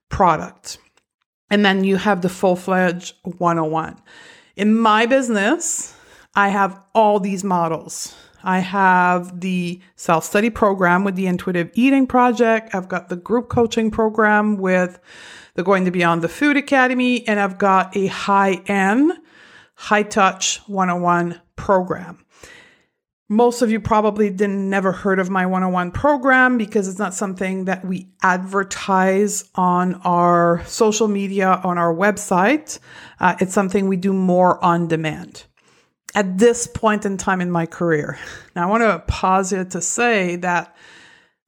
product. 0.09 0.79
And 1.51 1.65
then 1.65 1.85
you 1.85 1.97
have 1.97 2.23
the 2.23 2.29
full 2.29 2.57
fledged 2.57 3.15
101. 3.23 4.01
In 4.57 4.77
my 4.77 5.07
business, 5.07 5.95
I 6.35 6.49
have 6.49 6.81
all 6.95 7.21
these 7.21 7.45
models. 7.45 8.15
I 8.43 8.59
have 8.59 9.41
the 9.41 9.81
self 9.97 10.25
study 10.25 10.51
program 10.51 11.05
with 11.05 11.15
the 11.15 11.27
Intuitive 11.27 11.71
Eating 11.75 12.07
Project. 12.07 12.75
I've 12.75 12.89
got 12.89 13.09
the 13.09 13.17
group 13.17 13.49
coaching 13.49 13.91
program 13.91 14.57
with 14.57 14.99
the 15.55 15.63
Going 15.63 15.85
to 15.85 15.91
Beyond 15.91 16.23
the 16.23 16.29
Food 16.29 16.57
Academy, 16.57 17.27
and 17.29 17.39
I've 17.39 17.59
got 17.59 17.97
a 17.97 18.07
high 18.07 18.63
end, 18.67 19.13
high 19.75 20.03
touch 20.03 20.59
101 20.67 21.41
program. 21.57 22.25
Most 23.29 23.63
of 23.63 23.71
you 23.71 23.81
probably 23.81 24.29
didn't 24.29 24.69
never 24.69 24.93
heard 24.93 25.19
of 25.19 25.31
my 25.31 25.47
101 25.47 25.93
program 25.93 26.59
because 26.59 26.87
it's 26.87 26.99
not 26.99 27.15
something 27.15 27.65
that 27.65 27.85
we 27.85 28.09
advertise 28.23 29.49
on 29.55 29.95
our 30.05 30.63
social 30.67 31.09
media, 31.09 31.61
on 31.65 31.79
our 31.79 31.95
website. 31.95 32.79
Uh, 33.19 33.35
it's 33.41 33.55
something 33.55 33.89
we 33.89 33.97
do 33.97 34.13
more 34.13 34.63
on 34.63 34.87
demand 34.87 35.45
at 36.15 36.39
this 36.39 36.67
point 36.67 37.07
in 37.07 37.17
time 37.17 37.41
in 37.41 37.51
my 37.51 37.67
career. 37.67 38.19
Now, 38.55 38.69
I 38.69 38.71
want 38.71 38.83
to 38.83 38.99
pause 39.11 39.49
here 39.49 39.65
to 39.65 39.81
say 39.81 40.37
that 40.37 40.77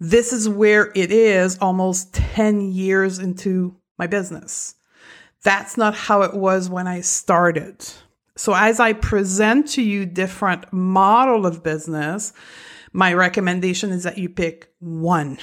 this 0.00 0.32
is 0.32 0.48
where 0.48 0.90
it 0.94 1.12
is 1.12 1.58
almost 1.58 2.14
10 2.14 2.72
years 2.72 3.18
into 3.18 3.76
my 3.98 4.06
business. 4.06 4.74
That's 5.42 5.76
not 5.76 5.94
how 5.94 6.22
it 6.22 6.32
was 6.32 6.70
when 6.70 6.86
I 6.86 7.02
started. 7.02 7.84
So, 8.36 8.54
as 8.54 8.80
I 8.80 8.92
present 8.92 9.68
to 9.70 9.82
you 9.82 10.06
different 10.06 10.72
model 10.72 11.46
of 11.46 11.62
business, 11.62 12.32
my 12.92 13.12
recommendation 13.12 13.90
is 13.90 14.02
that 14.02 14.18
you 14.18 14.28
pick 14.28 14.72
one, 14.80 15.38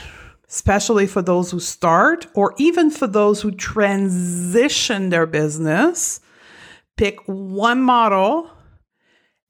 especially 0.50 1.08
for 1.08 1.22
those 1.22 1.52
who 1.52 1.60
start 1.60 2.28
or 2.36 2.54
even 2.58 2.92
for 2.92 3.08
those 3.08 3.42
who 3.42 3.52
transition 3.52 5.10
their 5.10 5.26
business. 5.26 6.20
Pick 6.98 7.20
one 7.26 7.82
model 7.82 8.50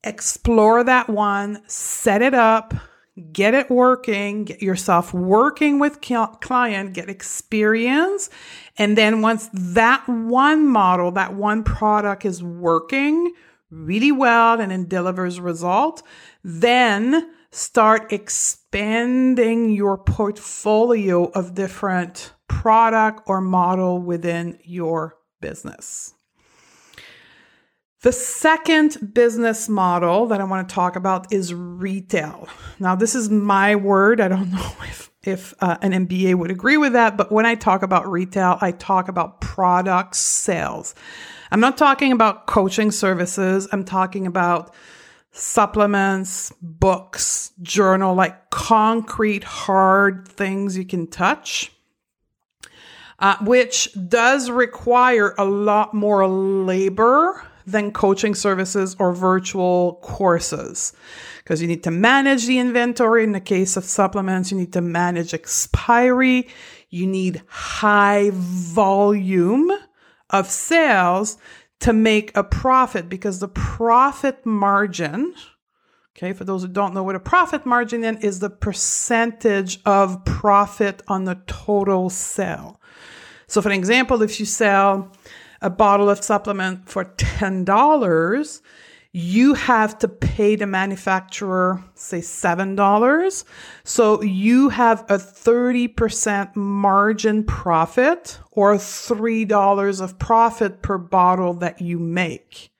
explore 0.04 0.84
that 0.84 1.08
one, 1.08 1.62
set 1.66 2.22
it 2.22 2.34
up, 2.34 2.74
get 3.32 3.54
it 3.54 3.70
working, 3.70 4.44
get 4.44 4.62
yourself 4.62 5.12
working 5.12 5.78
with 5.78 6.00
client, 6.00 6.94
get 6.94 7.10
experience. 7.10 8.30
And 8.78 8.96
then 8.96 9.20
once 9.20 9.48
that 9.52 10.08
one 10.08 10.66
model, 10.66 11.10
that 11.12 11.34
one 11.34 11.62
product 11.62 12.24
is 12.24 12.42
working 12.42 13.32
really 13.70 14.12
well 14.12 14.60
and 14.60 14.72
it 14.72 14.88
delivers 14.88 15.40
result, 15.40 16.02
then 16.42 17.30
start 17.50 18.12
expanding 18.12 19.70
your 19.70 19.98
portfolio 19.98 21.24
of 21.32 21.54
different 21.54 22.32
product 22.48 23.22
or 23.26 23.40
model 23.40 23.98
within 23.98 24.58
your 24.64 25.16
business. 25.40 26.14
The 28.02 28.12
second 28.12 29.14
business 29.14 29.68
model 29.68 30.26
that 30.26 30.40
I 30.40 30.44
want 30.44 30.68
to 30.68 30.74
talk 30.74 30.96
about 30.96 31.32
is 31.32 31.54
retail. 31.54 32.48
Now, 32.80 32.96
this 32.96 33.14
is 33.14 33.30
my 33.30 33.76
word. 33.76 34.20
I 34.20 34.26
don't 34.26 34.50
know 34.52 34.72
if 34.82 35.10
if 35.22 35.54
uh, 35.60 35.76
an 35.82 35.92
MBA 35.92 36.34
would 36.34 36.50
agree 36.50 36.76
with 36.76 36.94
that, 36.94 37.16
but 37.16 37.30
when 37.30 37.46
I 37.46 37.54
talk 37.54 37.84
about 37.84 38.10
retail, 38.10 38.58
I 38.60 38.72
talk 38.72 39.06
about 39.06 39.40
product 39.40 40.16
sales. 40.16 40.96
I'm 41.52 41.60
not 41.60 41.78
talking 41.78 42.10
about 42.10 42.48
coaching 42.48 42.90
services. 42.90 43.68
I'm 43.70 43.84
talking 43.84 44.26
about 44.26 44.74
supplements, 45.30 46.52
books, 46.60 47.52
journal, 47.62 48.16
like 48.16 48.50
concrete, 48.50 49.44
hard 49.44 50.26
things 50.26 50.76
you 50.76 50.84
can 50.84 51.06
touch, 51.06 51.70
uh, 53.20 53.36
which 53.42 53.90
does 54.08 54.50
require 54.50 55.36
a 55.38 55.44
lot 55.44 55.94
more 55.94 56.26
labor 56.26 57.46
than 57.66 57.92
coaching 57.92 58.34
services 58.34 58.96
or 58.98 59.12
virtual 59.12 59.98
courses 60.02 60.92
because 61.38 61.60
you 61.60 61.68
need 61.68 61.82
to 61.84 61.90
manage 61.90 62.46
the 62.46 62.58
inventory. 62.58 63.24
In 63.24 63.32
the 63.32 63.40
case 63.40 63.76
of 63.76 63.84
supplements, 63.84 64.50
you 64.50 64.58
need 64.58 64.72
to 64.72 64.80
manage 64.80 65.34
expiry. 65.34 66.48
You 66.90 67.06
need 67.06 67.42
high 67.48 68.30
volume 68.32 69.70
of 70.30 70.48
sales 70.48 71.38
to 71.80 71.92
make 71.92 72.36
a 72.36 72.44
profit 72.44 73.08
because 73.08 73.40
the 73.40 73.48
profit 73.48 74.46
margin, 74.46 75.34
okay, 76.16 76.32
for 76.32 76.44
those 76.44 76.62
who 76.62 76.68
don't 76.68 76.94
know 76.94 77.02
what 77.02 77.16
a 77.16 77.20
profit 77.20 77.66
margin 77.66 78.04
is, 78.04 78.16
is 78.22 78.38
the 78.38 78.50
percentage 78.50 79.80
of 79.84 80.24
profit 80.24 81.02
on 81.08 81.24
the 81.24 81.40
total 81.46 82.08
sale. 82.08 82.80
So, 83.48 83.60
for 83.60 83.68
an 83.68 83.74
example, 83.74 84.22
if 84.22 84.38
you 84.38 84.46
sell 84.46 85.12
a 85.62 85.70
bottle 85.70 86.10
of 86.10 86.22
supplement 86.22 86.88
for 86.88 87.04
$10, 87.04 88.60
you 89.14 89.54
have 89.54 89.98
to 89.98 90.08
pay 90.08 90.56
the 90.56 90.66
manufacturer, 90.66 91.84
say 91.94 92.20
$7. 92.20 93.44
So 93.84 94.22
you 94.22 94.70
have 94.70 95.02
a 95.02 95.18
30% 95.18 96.56
margin 96.56 97.44
profit 97.44 98.38
or 98.50 98.74
$3 98.76 100.00
of 100.00 100.18
profit 100.18 100.82
per 100.82 100.98
bottle 100.98 101.54
that 101.54 101.80
you 101.80 101.98
make. 101.98 102.70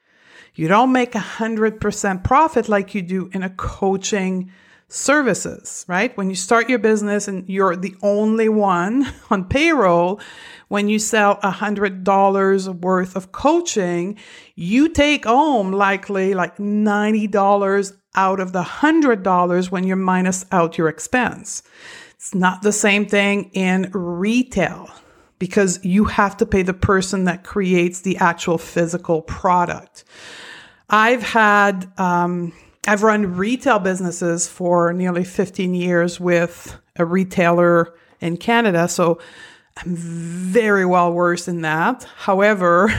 You 0.54 0.68
don't 0.68 0.92
make 0.92 1.14
a 1.14 1.18
100% 1.18 2.24
profit 2.24 2.68
like 2.68 2.94
you 2.94 3.02
do 3.02 3.30
in 3.32 3.42
a 3.42 3.50
coaching 3.50 4.50
services, 4.92 5.86
right? 5.88 6.14
When 6.18 6.28
you 6.28 6.36
start 6.36 6.68
your 6.68 6.78
business 6.78 7.26
and 7.26 7.48
you're 7.48 7.76
the 7.76 7.96
only 8.02 8.48
one 8.48 9.06
on 9.30 9.48
payroll, 9.48 10.20
when 10.68 10.88
you 10.88 10.98
sell 10.98 11.38
a 11.42 11.50
hundred 11.50 12.04
dollars 12.04 12.68
worth 12.68 13.16
of 13.16 13.32
coaching, 13.32 14.18
you 14.54 14.88
take 14.88 15.24
home 15.24 15.72
likely 15.72 16.34
like 16.34 16.58
$90 16.58 17.92
out 18.14 18.40
of 18.40 18.52
the 18.52 18.62
hundred 18.62 19.22
dollars 19.22 19.70
when 19.70 19.84
you 19.84 19.96
minus 19.96 20.44
out 20.52 20.76
your 20.76 20.88
expense. 20.88 21.62
It's 22.14 22.34
not 22.34 22.62
the 22.62 22.72
same 22.72 23.06
thing 23.06 23.50
in 23.54 23.90
retail 23.92 24.90
because 25.38 25.82
you 25.84 26.04
have 26.04 26.36
to 26.36 26.46
pay 26.46 26.62
the 26.62 26.74
person 26.74 27.24
that 27.24 27.44
creates 27.44 28.02
the 28.02 28.18
actual 28.18 28.58
physical 28.58 29.22
product. 29.22 30.04
I've 30.88 31.22
had, 31.22 31.90
um, 31.98 32.52
I've 32.86 33.04
run 33.04 33.36
retail 33.36 33.78
businesses 33.78 34.48
for 34.48 34.92
nearly 34.92 35.22
15 35.22 35.72
years 35.72 36.18
with 36.18 36.76
a 36.96 37.04
retailer 37.04 37.94
in 38.20 38.36
Canada. 38.36 38.88
So 38.88 39.20
I'm 39.76 39.94
very 39.94 40.84
well 40.84 41.12
versed 41.12 41.46
in 41.46 41.60
that. 41.60 42.02
However, 42.16 42.92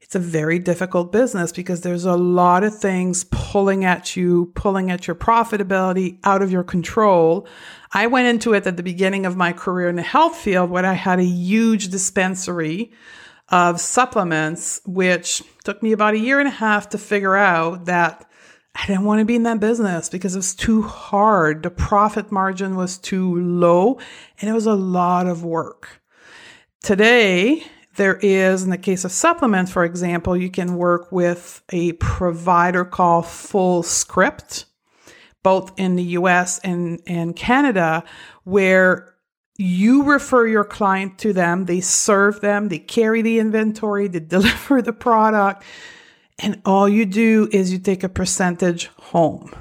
it's 0.00 0.16
a 0.16 0.18
very 0.18 0.58
difficult 0.58 1.12
business 1.12 1.52
because 1.52 1.82
there's 1.82 2.04
a 2.04 2.16
lot 2.16 2.64
of 2.64 2.76
things 2.76 3.22
pulling 3.30 3.84
at 3.84 4.16
you, 4.16 4.50
pulling 4.56 4.90
at 4.90 5.06
your 5.06 5.14
profitability 5.14 6.18
out 6.24 6.42
of 6.42 6.50
your 6.50 6.64
control. 6.64 7.46
I 7.92 8.08
went 8.08 8.26
into 8.26 8.54
it 8.54 8.66
at 8.66 8.76
the 8.76 8.82
beginning 8.82 9.24
of 9.24 9.36
my 9.36 9.52
career 9.52 9.88
in 9.88 9.94
the 9.94 10.02
health 10.02 10.36
field 10.36 10.68
when 10.68 10.84
I 10.84 10.94
had 10.94 11.20
a 11.20 11.24
huge 11.24 11.90
dispensary 11.90 12.90
of 13.50 13.80
supplements, 13.80 14.80
which 14.84 15.44
took 15.62 15.80
me 15.80 15.92
about 15.92 16.14
a 16.14 16.18
year 16.18 16.40
and 16.40 16.48
a 16.48 16.52
half 16.52 16.88
to 16.88 16.98
figure 16.98 17.36
out 17.36 17.84
that 17.84 18.26
I 18.74 18.86
didn't 18.86 19.04
want 19.04 19.18
to 19.18 19.24
be 19.24 19.36
in 19.36 19.42
that 19.42 19.60
business 19.60 20.08
because 20.08 20.34
it 20.34 20.38
was 20.38 20.54
too 20.54 20.82
hard. 20.82 21.62
The 21.62 21.70
profit 21.70 22.30
margin 22.30 22.76
was 22.76 22.98
too 22.98 23.34
low 23.40 23.98
and 24.40 24.48
it 24.48 24.52
was 24.52 24.66
a 24.66 24.74
lot 24.74 25.26
of 25.26 25.44
work. 25.44 26.00
Today, 26.82 27.64
there 27.96 28.16
is, 28.16 28.62
in 28.62 28.70
the 28.70 28.78
case 28.78 29.04
of 29.04 29.12
supplements, 29.12 29.72
for 29.72 29.84
example, 29.84 30.36
you 30.36 30.50
can 30.50 30.76
work 30.76 31.10
with 31.10 31.62
a 31.70 31.92
provider 31.94 32.84
called 32.84 33.24
Fullscript, 33.24 34.64
both 35.42 35.78
in 35.78 35.96
the 35.96 36.04
US 36.04 36.58
and, 36.60 37.02
and 37.06 37.34
Canada, 37.34 38.04
where 38.44 39.14
you 39.58 40.04
refer 40.04 40.46
your 40.46 40.64
client 40.64 41.18
to 41.18 41.34
them, 41.34 41.66
they 41.66 41.80
serve 41.80 42.40
them, 42.40 42.68
they 42.68 42.78
carry 42.78 43.20
the 43.20 43.38
inventory, 43.40 44.08
they 44.08 44.20
deliver 44.20 44.80
the 44.80 44.92
product 44.92 45.64
and 46.42 46.60
all 46.64 46.88
you 46.88 47.06
do 47.06 47.48
is 47.52 47.72
you 47.72 47.78
take 47.78 48.02
a 48.02 48.08
percentage 48.08 48.86
home, 48.98 49.52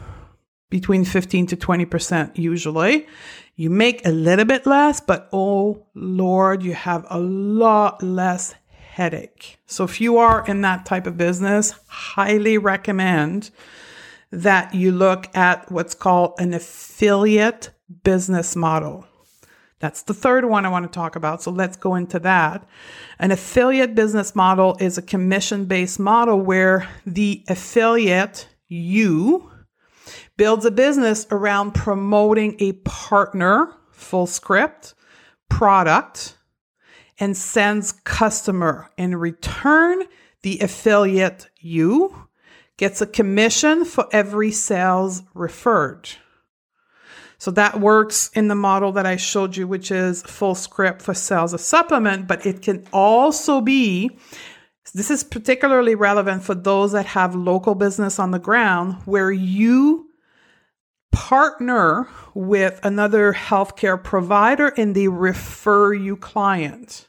between 0.69 1.03
15 1.03 1.47
to 1.47 1.57
20% 1.57 2.37
usually. 2.37 3.07
You 3.55 3.69
make 3.69 4.05
a 4.05 4.11
little 4.11 4.45
bit 4.45 4.65
less, 4.65 5.01
but 5.01 5.27
oh 5.33 5.85
Lord, 5.93 6.63
you 6.63 6.73
have 6.73 7.05
a 7.09 7.19
lot 7.19 8.01
less 8.01 8.55
headache. 8.69 9.57
So 9.65 9.83
if 9.83 9.99
you 9.99 10.17
are 10.17 10.45
in 10.45 10.61
that 10.61 10.85
type 10.85 11.07
of 11.07 11.17
business, 11.17 11.73
highly 11.87 12.57
recommend 12.57 13.49
that 14.31 14.73
you 14.73 14.91
look 14.91 15.35
at 15.35 15.71
what's 15.71 15.95
called 15.95 16.35
an 16.37 16.53
affiliate 16.53 17.71
business 18.03 18.55
model. 18.55 19.05
That's 19.79 20.03
the 20.03 20.13
third 20.13 20.45
one 20.45 20.65
I 20.65 20.69
want 20.69 20.91
to 20.91 20.95
talk 20.95 21.15
about. 21.15 21.41
So 21.41 21.51
let's 21.51 21.77
go 21.77 21.95
into 21.95 22.19
that. 22.19 22.67
An 23.17 23.31
affiliate 23.31 23.95
business 23.95 24.35
model 24.35 24.75
is 24.79 24.97
a 24.97 25.01
commission 25.01 25.65
based 25.65 25.99
model 25.99 26.39
where 26.39 26.87
the 27.05 27.45
affiliate, 27.47 28.49
you, 28.67 29.51
builds 30.37 30.65
a 30.65 30.71
business 30.71 31.27
around 31.31 31.73
promoting 31.73 32.55
a 32.59 32.73
partner, 32.73 33.73
Fullscript, 33.93 34.93
product, 35.49 36.37
and 37.19 37.35
sends 37.35 37.91
customer. 37.91 38.89
In 38.97 39.15
return, 39.15 40.03
the 40.41 40.59
affiliate, 40.59 41.49
you, 41.59 42.27
gets 42.77 43.01
a 43.01 43.07
commission 43.07 43.83
for 43.83 44.07
every 44.11 44.51
sales 44.51 45.23
referred. 45.33 46.09
So 47.39 47.51
that 47.51 47.79
works 47.79 48.29
in 48.35 48.49
the 48.49 48.55
model 48.55 48.91
that 48.91 49.05
I 49.05 49.15
showed 49.15 49.55
you, 49.55 49.67
which 49.67 49.91
is 49.91 50.21
Fullscript 50.23 51.01
for 51.01 51.13
sales 51.13 51.53
of 51.53 51.61
supplement, 51.61 52.27
but 52.27 52.45
it 52.45 52.61
can 52.61 52.85
also 52.93 53.61
be 53.61 54.17
this 54.93 55.11
is 55.11 55.23
particularly 55.23 55.95
relevant 55.95 56.43
for 56.43 56.55
those 56.55 56.93
that 56.93 57.05
have 57.05 57.35
local 57.35 57.75
business 57.75 58.19
on 58.19 58.31
the 58.31 58.39
ground 58.39 58.95
where 59.05 59.31
you 59.31 60.09
partner 61.11 62.07
with 62.33 62.79
another 62.83 63.33
healthcare 63.33 64.01
provider 64.01 64.67
and 64.77 64.95
they 64.95 65.07
refer 65.07 65.93
you 65.93 66.15
client. 66.17 67.07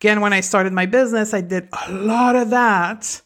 Again, 0.00 0.20
when 0.20 0.32
I 0.32 0.40
started 0.40 0.72
my 0.72 0.86
business, 0.86 1.32
I 1.32 1.40
did 1.40 1.68
a 1.86 1.92
lot 1.92 2.36
of 2.36 2.50
that 2.50 3.22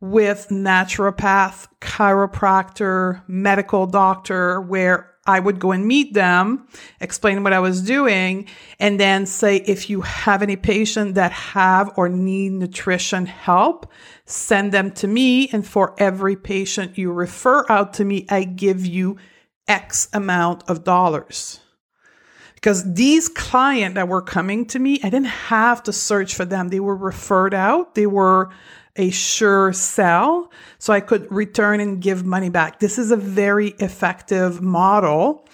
with 0.00 0.48
naturopath, 0.50 1.66
chiropractor, 1.80 3.22
medical 3.26 3.86
doctor, 3.86 4.60
where 4.60 5.07
I 5.28 5.40
would 5.40 5.60
go 5.60 5.72
and 5.72 5.86
meet 5.86 6.14
them, 6.14 6.66
explain 7.00 7.44
what 7.44 7.52
I 7.52 7.60
was 7.60 7.82
doing, 7.82 8.48
and 8.80 8.98
then 8.98 9.26
say, 9.26 9.56
if 9.58 9.90
you 9.90 10.00
have 10.00 10.42
any 10.42 10.56
patient 10.56 11.16
that 11.16 11.32
have 11.32 11.92
or 11.98 12.08
need 12.08 12.52
nutrition 12.52 13.26
help, 13.26 13.92
send 14.24 14.72
them 14.72 14.90
to 14.92 15.06
me. 15.06 15.50
And 15.52 15.66
for 15.66 15.94
every 15.98 16.34
patient 16.34 16.96
you 16.96 17.12
refer 17.12 17.66
out 17.68 17.92
to 17.94 18.06
me, 18.06 18.26
I 18.30 18.44
give 18.44 18.86
you 18.86 19.18
X 19.68 20.08
amount 20.14 20.64
of 20.66 20.82
dollars. 20.82 21.60
Because 22.54 22.94
these 22.94 23.28
clients 23.28 23.96
that 23.96 24.08
were 24.08 24.22
coming 24.22 24.64
to 24.68 24.78
me, 24.78 24.98
I 25.04 25.10
didn't 25.10 25.26
have 25.26 25.82
to 25.84 25.92
search 25.92 26.34
for 26.34 26.46
them. 26.46 26.70
They 26.70 26.80
were 26.80 26.96
referred 26.96 27.52
out. 27.52 27.94
They 27.94 28.06
were 28.06 28.50
a 28.98 29.10
sure 29.10 29.72
sell 29.72 30.50
so 30.78 30.92
I 30.92 31.00
could 31.00 31.30
return 31.32 31.80
and 31.80 32.02
give 32.02 32.26
money 32.26 32.50
back. 32.50 32.80
This 32.80 32.98
is 32.98 33.10
a 33.10 33.16
very 33.16 33.68
effective 33.78 34.60
model. 34.60 35.46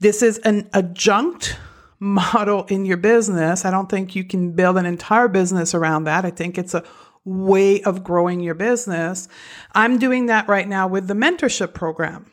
This 0.00 0.22
is 0.22 0.38
an 0.38 0.68
adjunct 0.74 1.56
model 2.00 2.64
in 2.64 2.84
your 2.84 2.96
business. 2.96 3.64
I 3.64 3.70
don't 3.70 3.88
think 3.88 4.16
you 4.16 4.24
can 4.24 4.52
build 4.52 4.76
an 4.76 4.86
entire 4.86 5.28
business 5.28 5.74
around 5.74 6.04
that. 6.04 6.24
I 6.24 6.30
think 6.30 6.58
it's 6.58 6.74
a 6.74 6.84
way 7.24 7.82
of 7.82 8.02
growing 8.02 8.40
your 8.40 8.54
business. 8.54 9.28
I'm 9.72 9.98
doing 9.98 10.26
that 10.26 10.48
right 10.48 10.66
now 10.66 10.88
with 10.88 11.06
the 11.06 11.14
mentorship 11.14 11.74
program. 11.74 12.30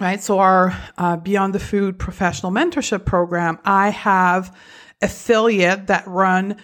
Right. 0.00 0.22
So, 0.22 0.38
our 0.38 0.78
uh, 0.96 1.16
Beyond 1.16 1.54
the 1.54 1.58
Food 1.58 1.98
professional 1.98 2.52
mentorship 2.52 3.04
program, 3.04 3.58
I 3.64 3.90
have 3.90 4.56
affiliate 5.02 5.88
that 5.88 6.06
run 6.06 6.56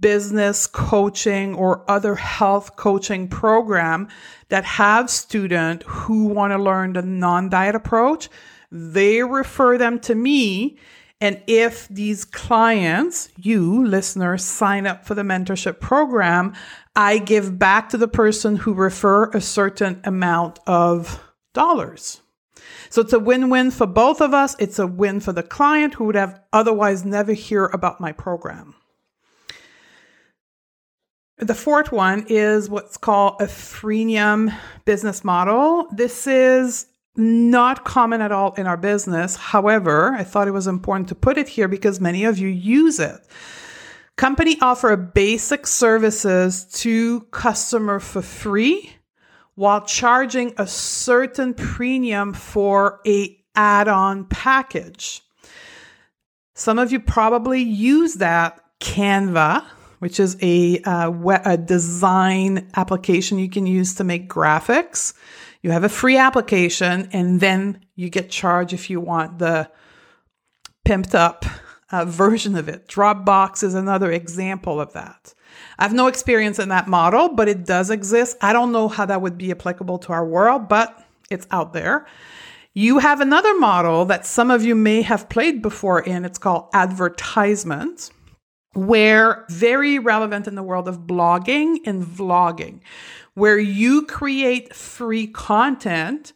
business 0.00 0.66
coaching 0.66 1.54
or 1.54 1.88
other 1.90 2.14
health 2.14 2.76
coaching 2.76 3.28
program 3.28 4.08
that 4.48 4.64
have 4.64 5.10
student 5.10 5.82
who 5.84 6.26
want 6.26 6.52
to 6.52 6.58
learn 6.58 6.92
the 6.92 7.02
non-diet 7.02 7.74
approach, 7.74 8.28
they 8.70 9.22
refer 9.22 9.78
them 9.78 9.98
to 10.00 10.14
me. 10.14 10.78
And 11.20 11.42
if 11.46 11.88
these 11.88 12.24
clients, 12.24 13.28
you 13.36 13.84
listeners, 13.84 14.44
sign 14.44 14.86
up 14.86 15.04
for 15.04 15.14
the 15.14 15.22
mentorship 15.22 15.80
program, 15.80 16.54
I 16.94 17.18
give 17.18 17.58
back 17.58 17.88
to 17.90 17.96
the 17.96 18.08
person 18.08 18.56
who 18.56 18.72
refer 18.72 19.30
a 19.30 19.40
certain 19.40 20.00
amount 20.04 20.60
of 20.66 21.20
dollars. 21.54 22.20
So 22.90 23.02
it's 23.02 23.12
a 23.12 23.18
win-win 23.18 23.70
for 23.70 23.86
both 23.86 24.20
of 24.20 24.32
us. 24.32 24.54
It's 24.58 24.78
a 24.78 24.86
win 24.86 25.20
for 25.20 25.32
the 25.32 25.42
client 25.42 25.94
who 25.94 26.04
would 26.04 26.14
have 26.14 26.40
otherwise 26.52 27.04
never 27.04 27.32
hear 27.32 27.66
about 27.66 28.00
my 28.00 28.12
program. 28.12 28.74
The 31.38 31.54
fourth 31.54 31.92
one 31.92 32.26
is 32.28 32.68
what's 32.68 32.96
called 32.96 33.40
a 33.40 33.44
freemium 33.44 34.52
business 34.84 35.22
model. 35.22 35.86
This 35.92 36.26
is 36.26 36.86
not 37.14 37.84
common 37.84 38.20
at 38.20 38.32
all 38.32 38.54
in 38.54 38.66
our 38.66 38.76
business. 38.76 39.36
However, 39.36 40.14
I 40.14 40.24
thought 40.24 40.48
it 40.48 40.52
was 40.52 40.66
important 40.66 41.08
to 41.10 41.14
put 41.14 41.38
it 41.38 41.48
here 41.48 41.68
because 41.68 42.00
many 42.00 42.24
of 42.24 42.38
you 42.38 42.48
use 42.48 42.98
it. 42.98 43.20
Company 44.16 44.58
offer 44.60 44.96
basic 44.96 45.68
services 45.68 46.64
to 46.80 47.20
customer 47.30 48.00
for 48.00 48.20
free 48.20 48.92
while 49.54 49.84
charging 49.84 50.54
a 50.58 50.66
certain 50.66 51.54
premium 51.54 52.32
for 52.32 53.00
a 53.06 53.36
add-on 53.54 54.24
package. 54.24 55.22
Some 56.54 56.80
of 56.80 56.90
you 56.90 56.98
probably 56.98 57.60
use 57.60 58.14
that 58.14 58.60
Canva 58.80 59.64
which 59.98 60.20
is 60.20 60.36
a, 60.40 60.80
uh, 60.82 61.12
a 61.44 61.56
design 61.56 62.70
application 62.76 63.38
you 63.38 63.48
can 63.48 63.66
use 63.66 63.94
to 63.96 64.04
make 64.04 64.28
graphics. 64.28 65.14
You 65.62 65.70
have 65.72 65.84
a 65.84 65.88
free 65.88 66.16
application, 66.16 67.08
and 67.12 67.40
then 67.40 67.84
you 67.96 68.10
get 68.10 68.30
charged 68.30 68.72
if 68.72 68.90
you 68.90 69.00
want 69.00 69.38
the 69.38 69.70
pimped 70.86 71.14
up 71.14 71.44
uh, 71.90 72.04
version 72.04 72.56
of 72.56 72.68
it. 72.68 72.86
Dropbox 72.88 73.62
is 73.62 73.74
another 73.74 74.12
example 74.12 74.80
of 74.80 74.92
that. 74.92 75.34
I 75.78 75.82
have 75.82 75.94
no 75.94 76.06
experience 76.06 76.58
in 76.58 76.68
that 76.68 76.88
model, 76.88 77.30
but 77.30 77.48
it 77.48 77.64
does 77.64 77.90
exist. 77.90 78.36
I 78.40 78.52
don't 78.52 78.72
know 78.72 78.88
how 78.88 79.06
that 79.06 79.22
would 79.22 79.38
be 79.38 79.50
applicable 79.50 79.98
to 80.00 80.12
our 80.12 80.24
world, 80.24 80.68
but 80.68 81.04
it's 81.30 81.46
out 81.50 81.72
there. 81.72 82.06
You 82.74 82.98
have 82.98 83.20
another 83.20 83.58
model 83.58 84.04
that 84.04 84.26
some 84.26 84.50
of 84.50 84.62
you 84.62 84.74
may 84.74 85.02
have 85.02 85.28
played 85.28 85.62
before 85.62 86.00
in. 86.00 86.24
It's 86.24 86.38
called 86.38 86.68
advertisement 86.72 88.10
where 88.86 89.44
very 89.50 89.98
relevant 89.98 90.46
in 90.46 90.54
the 90.54 90.62
world 90.62 90.88
of 90.88 91.00
blogging 91.00 91.78
and 91.84 92.04
vlogging, 92.04 92.80
where 93.34 93.58
you 93.58 94.06
create 94.06 94.74
free 94.74 95.26
content. 95.26 96.32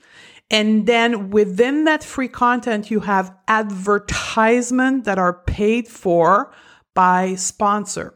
And 0.51 0.87
then 0.87 1.31
within 1.31 1.85
that 1.85 2.05
free 2.05 2.29
content, 2.29 2.91
you 2.91 3.01
have 3.01 3.35
advertisement 3.49 5.05
that 5.05 5.19
are 5.19 5.33
paid 5.33 5.89
for 5.89 6.53
by 6.95 7.35
sponsor. 7.37 8.13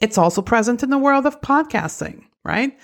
It's 0.00 0.16
also 0.16 0.40
present 0.40 0.82
in 0.82 0.90
the 0.90 0.98
world 0.98 1.26
of 1.26 1.40
podcasting, 1.40 2.24
right? 2.44 2.78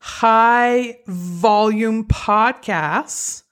High 0.00 0.98
volume 1.06 2.06
podcasts 2.06 3.44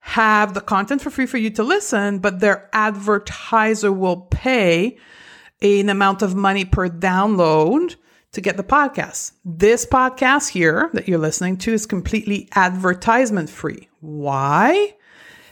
have 0.00 0.54
the 0.54 0.60
content 0.60 1.00
for 1.00 1.10
free 1.10 1.26
for 1.26 1.38
you 1.38 1.50
to 1.50 1.62
listen, 1.62 2.18
but 2.18 2.40
their 2.40 2.68
advertiser 2.72 3.92
will 3.92 4.22
pay 4.22 4.98
an 5.62 5.88
amount 5.88 6.22
of 6.22 6.34
money 6.34 6.64
per 6.64 6.88
download 6.88 7.94
to 8.32 8.40
get 8.40 8.56
the 8.56 8.64
podcast. 8.64 9.32
This 9.44 9.86
podcast 9.86 10.48
here 10.48 10.90
that 10.92 11.06
you're 11.06 11.18
listening 11.18 11.56
to 11.58 11.72
is 11.72 11.86
completely 11.86 12.48
advertisement 12.54 13.48
free. 13.48 13.88
Why? 14.00 14.94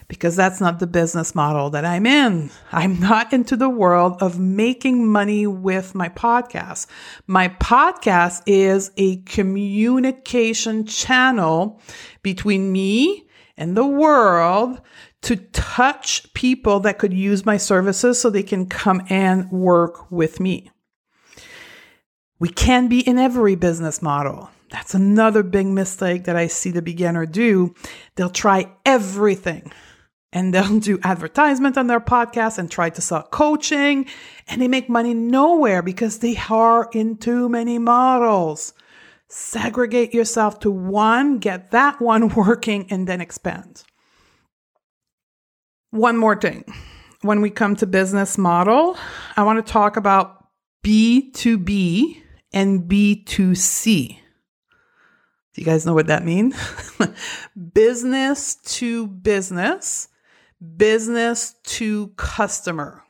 Because 0.09 0.35
that's 0.35 0.59
not 0.59 0.79
the 0.79 0.87
business 0.87 1.33
model 1.33 1.69
that 1.69 1.85
I'm 1.85 2.05
in. 2.05 2.49
I'm 2.73 2.99
not 2.99 3.31
into 3.31 3.55
the 3.55 3.69
world 3.69 4.21
of 4.21 4.37
making 4.37 5.07
money 5.07 5.47
with 5.47 5.95
my 5.95 6.09
podcast. 6.09 6.87
My 7.27 7.47
podcast 7.47 8.41
is 8.45 8.91
a 8.97 9.17
communication 9.21 10.85
channel 10.85 11.79
between 12.21 12.73
me 12.73 13.27
and 13.55 13.77
the 13.77 13.85
world 13.85 14.81
to 15.21 15.35
touch 15.35 16.31
people 16.33 16.79
that 16.81 16.97
could 16.97 17.13
use 17.13 17.45
my 17.45 17.57
services 17.57 18.19
so 18.19 18.29
they 18.29 18.43
can 18.43 18.65
come 18.65 19.05
and 19.09 19.51
work 19.51 20.11
with 20.11 20.39
me. 20.39 20.71
We 22.39 22.49
can 22.49 22.87
be 22.87 23.01
in 23.01 23.19
every 23.19 23.55
business 23.55 24.01
model. 24.01 24.49
That's 24.71 24.95
another 24.95 25.43
big 25.43 25.67
mistake 25.67 26.23
that 26.23 26.35
I 26.35 26.47
see 26.47 26.71
the 26.71 26.81
beginner 26.81 27.25
do. 27.25 27.75
They'll 28.15 28.29
try 28.29 28.71
everything 28.85 29.71
and 30.33 30.53
they'll 30.53 30.79
do 30.79 30.99
advertisement 31.03 31.77
on 31.77 31.87
their 31.87 31.99
podcast 31.99 32.57
and 32.57 32.71
try 32.71 32.89
to 32.89 33.01
sell 33.01 33.23
coaching 33.23 34.07
and 34.47 34.61
they 34.61 34.67
make 34.67 34.89
money 34.89 35.13
nowhere 35.13 35.81
because 35.81 36.19
they 36.19 36.37
are 36.49 36.89
in 36.93 37.17
too 37.17 37.49
many 37.49 37.77
models. 37.77 38.73
Segregate 39.27 40.13
yourself 40.13 40.59
to 40.61 40.71
one, 40.71 41.37
get 41.37 41.71
that 41.71 42.01
one 42.01 42.29
working, 42.35 42.87
and 42.89 43.07
then 43.07 43.21
expand. 43.21 43.83
One 45.91 46.17
more 46.17 46.35
thing. 46.35 46.63
When 47.21 47.41
we 47.41 47.49
come 47.49 47.75
to 47.75 47.85
business 47.85 48.37
model, 48.37 48.97
I 49.35 49.43
want 49.43 49.65
to 49.65 49.71
talk 49.71 49.97
about 49.97 50.47
B2B 50.83 52.21
and 52.53 52.89
B2C. 52.89 54.17
Do 55.53 55.61
you 55.61 55.65
guys 55.65 55.85
know 55.85 55.93
what 55.93 56.07
that 56.07 56.23
means? 56.23 56.55
business 57.73 58.55
to 58.55 59.07
business, 59.07 60.07
business 60.77 61.55
to 61.63 62.07
customer. 62.15 63.03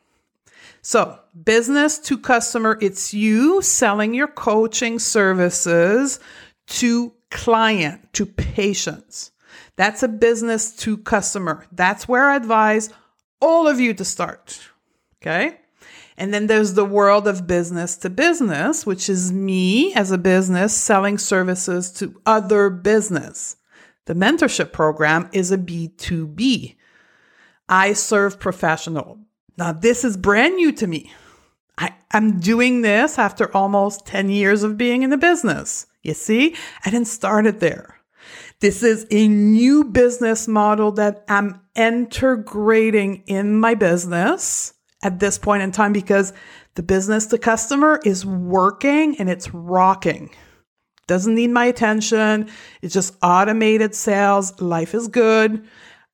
So, 0.82 1.20
business 1.44 2.00
to 2.00 2.18
customer, 2.18 2.76
it's 2.80 3.14
you 3.14 3.62
selling 3.62 4.12
your 4.12 4.26
coaching 4.26 4.98
services 4.98 6.18
to 6.66 7.12
client, 7.30 8.12
to 8.14 8.26
patients. 8.26 9.31
That's 9.76 10.02
a 10.02 10.08
business 10.08 10.74
to 10.76 10.98
customer. 10.98 11.66
That's 11.72 12.06
where 12.06 12.28
I 12.28 12.36
advise 12.36 12.90
all 13.40 13.66
of 13.66 13.80
you 13.80 13.94
to 13.94 14.04
start. 14.04 14.60
Okay. 15.20 15.58
And 16.16 16.32
then 16.32 16.46
there's 16.46 16.74
the 16.74 16.84
world 16.84 17.26
of 17.26 17.46
business 17.46 17.96
to 17.98 18.10
business, 18.10 18.84
which 18.84 19.08
is 19.08 19.32
me 19.32 19.94
as 19.94 20.10
a 20.10 20.18
business 20.18 20.74
selling 20.74 21.18
services 21.18 21.90
to 21.92 22.20
other 22.26 22.68
business. 22.70 23.56
The 24.04 24.14
mentorship 24.14 24.72
program 24.72 25.28
is 25.32 25.50
a 25.50 25.58
B2B. 25.58 26.76
I 27.68 27.92
serve 27.94 28.38
professional. 28.38 29.18
Now, 29.56 29.72
this 29.72 30.04
is 30.04 30.16
brand 30.16 30.56
new 30.56 30.72
to 30.72 30.86
me. 30.86 31.12
I, 31.78 31.94
am 32.12 32.38
doing 32.40 32.82
this 32.82 33.18
after 33.18 33.54
almost 33.56 34.06
10 34.06 34.28
years 34.28 34.62
of 34.62 34.76
being 34.76 35.02
in 35.02 35.10
the 35.10 35.16
business. 35.16 35.86
You 36.02 36.14
see, 36.14 36.54
I 36.84 36.90
didn't 36.90 37.08
start 37.08 37.46
it 37.46 37.60
there. 37.60 38.01
This 38.62 38.84
is 38.84 39.08
a 39.10 39.26
new 39.26 39.82
business 39.82 40.46
model 40.46 40.92
that 40.92 41.24
I'm 41.28 41.60
integrating 41.74 43.24
in 43.26 43.58
my 43.58 43.74
business 43.74 44.72
at 45.02 45.18
this 45.18 45.36
point 45.36 45.64
in 45.64 45.72
time 45.72 45.92
because 45.92 46.32
the 46.76 46.84
business 46.84 47.26
to 47.26 47.38
customer 47.38 47.98
is 48.04 48.24
working 48.24 49.16
and 49.18 49.28
it's 49.28 49.52
rocking. 49.52 50.30
Doesn't 51.08 51.34
need 51.34 51.50
my 51.50 51.64
attention. 51.64 52.48
It's 52.82 52.94
just 52.94 53.16
automated 53.20 53.96
sales. 53.96 54.60
Life 54.60 54.94
is 54.94 55.08
good. 55.08 55.66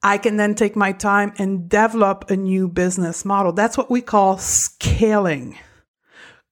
I 0.02 0.16
can 0.16 0.38
then 0.38 0.54
take 0.54 0.74
my 0.74 0.92
time 0.92 1.34
and 1.36 1.68
develop 1.68 2.30
a 2.30 2.36
new 2.38 2.66
business 2.66 3.26
model. 3.26 3.52
That's 3.52 3.76
what 3.76 3.90
we 3.90 4.00
call 4.00 4.38
scaling 4.38 5.58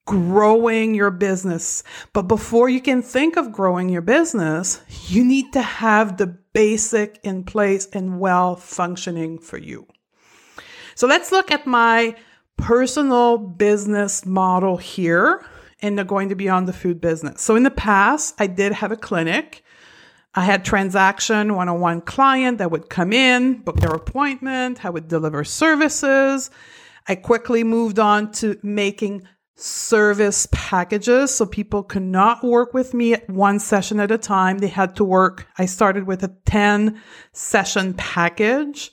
growing 0.07 0.95
your 0.95 1.11
business. 1.11 1.83
But 2.13 2.23
before 2.23 2.69
you 2.69 2.81
can 2.81 3.03
think 3.03 3.37
of 3.37 3.53
growing 3.53 3.89
your 3.89 4.03
business, 4.03 4.81
you 5.09 5.25
need 5.25 5.53
to 5.53 5.63
have 5.63 6.17
the 6.17 6.29
basic 6.29 7.21
in 7.23 7.45
place 7.45 7.87
and 7.93 8.19
well 8.19 8.57
functioning 8.57 9.39
for 9.39 9.59
you. 9.59 9.87
So 10.95 11.07
let's 11.07 11.31
look 11.31 11.51
at 11.51 11.67
my 11.67 12.17
personal 12.57 13.37
business 13.37 14.25
model 14.25 14.79
here 14.79 15.45
and 15.83 15.99
they're 15.99 16.07
going 16.07 16.31
to 16.31 16.37
be 16.37 16.49
on 16.49 16.65
the 16.65 16.73
food 16.73 17.01
business. 17.01 17.43
So 17.43 17.55
in 17.55 17.65
the 17.65 17.71
past, 17.71 18.35
I 18.39 18.47
did 18.47 18.73
have 18.73 18.93
a 18.93 18.97
clinic. 18.97 19.63
I 20.35 20.43
had 20.45 20.65
transaction 20.65 21.55
one-on-one 21.55 22.03
client 22.03 22.59
that 22.59 22.71
would 22.71 22.89
come 22.89 23.13
in, 23.13 23.61
book 23.63 23.81
their 23.81 23.91
appointment, 23.91 24.85
I 24.85 24.91
would 24.91 25.09
deliver 25.09 25.45
services. 25.45 26.51
I 27.09 27.15
quickly 27.15 27.63
moved 27.65 27.99
on 27.99 28.33
to 28.33 28.59
making 28.63 29.27
service 29.57 30.47
packages. 30.53 31.35
So 31.35 31.47
people 31.47 31.83
could 31.83 32.03
not 32.03 32.45
work 32.45 32.75
with 32.75 32.93
me 32.95 33.15
at 33.15 33.29
one 33.29 33.59
session 33.59 33.99
at 34.01 34.11
a 34.11 34.19
time. 34.19 34.59
They 34.59 34.69
had 34.69 34.97
to 34.97 35.05
work. 35.05 35.47
I 35.59 35.67
started 35.67 36.07
with 36.07 36.23
a 36.23 36.35
10 36.45 37.01
session 37.33 37.95
package. 37.95 38.93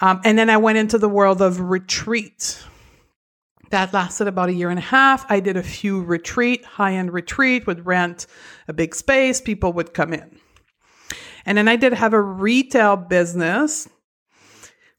Um, 0.00 0.20
and 0.24 0.36
then 0.36 0.50
I 0.50 0.56
went 0.56 0.78
into 0.78 0.98
the 0.98 1.08
world 1.08 1.42
of 1.42 1.60
retreat. 1.60 2.62
That 3.70 3.92
lasted 3.92 4.26
about 4.26 4.48
a 4.48 4.54
year 4.54 4.70
and 4.70 4.78
a 4.78 4.82
half. 4.82 5.30
I 5.30 5.40
did 5.40 5.56
a 5.56 5.62
few 5.62 6.02
retreat, 6.02 6.64
high-end 6.64 7.12
retreat, 7.12 7.66
would 7.66 7.86
rent 7.86 8.26
a 8.68 8.72
big 8.72 8.94
space, 8.94 9.40
people 9.40 9.72
would 9.74 9.94
come 9.94 10.12
in. 10.12 10.38
And 11.46 11.56
then 11.56 11.68
I 11.68 11.76
did 11.76 11.92
have 11.92 12.12
a 12.12 12.20
retail 12.20 12.96
business 12.96 13.88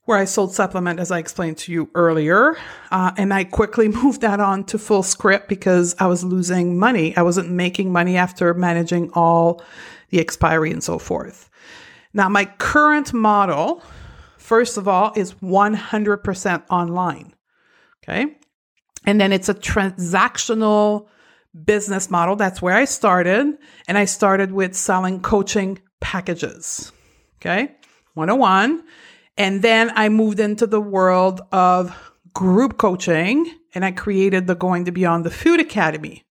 where 0.06 0.18
I 0.18 0.26
sold 0.26 0.54
supplement, 0.54 1.00
as 1.00 1.12
I 1.12 1.20
explained 1.20 1.58
to 1.60 1.72
you 1.72 1.90
earlier. 1.96 2.58
Uh, 2.92 3.12
and 3.18 3.34
I 3.34 3.46
quickly 3.46 3.88
moved 4.04 4.22
that 4.22 4.40
on 4.40 4.66
to 4.66 4.78
Fullscript 4.78 5.48
because 5.48 5.96
I 6.00 6.08
was 6.08 6.24
losing 6.24 6.78
money. 6.78 7.16
I 7.16 7.22
wasn't 7.22 7.50
making 7.50 7.92
money 7.92 8.18
after 8.18 8.54
managing 8.54 9.12
all 9.14 9.64
the 10.10 10.20
expiry 10.20 10.72
and 10.72 10.84
so 10.84 11.00
forth. 11.00 11.50
Now, 12.14 12.30
my 12.30 12.46
current 12.46 13.14
model, 13.14 13.82
first 14.38 14.78
of 14.78 14.88
all, 14.88 15.14
is 15.16 15.34
100% 15.36 16.64
online. 16.70 17.34
Okay. 18.04 18.38
And 19.06 19.20
then 19.20 19.32
it's 19.34 19.50
a 19.50 19.54
transactional 19.54 21.08
business 21.66 22.10
model. 22.10 22.36
That's 22.36 22.62
where 22.62 22.76
I 22.76 22.86
started. 22.86 23.58
And 23.88 23.98
I 23.98 24.06
started 24.06 24.52
with 24.52 24.76
selling 24.76 25.22
coaching 25.22 25.80
packages. 26.02 26.92
Okay. 27.38 27.72
101. 28.14 28.84
And 29.38 29.62
then 29.62 29.92
I 29.96 30.10
moved 30.10 30.40
into 30.40 30.68
the 30.68 30.82
world 30.82 31.42
of 31.52 32.12
group 32.34 32.78
coaching 32.78 33.52
and 33.74 33.84
I 33.84 33.92
created 33.92 34.48
the 34.48 34.56
Going 34.56 34.86
to 34.86 34.92
Beyond 34.92 35.26
the 35.26 35.32
Food 35.32 35.60
Academy. 35.60 36.24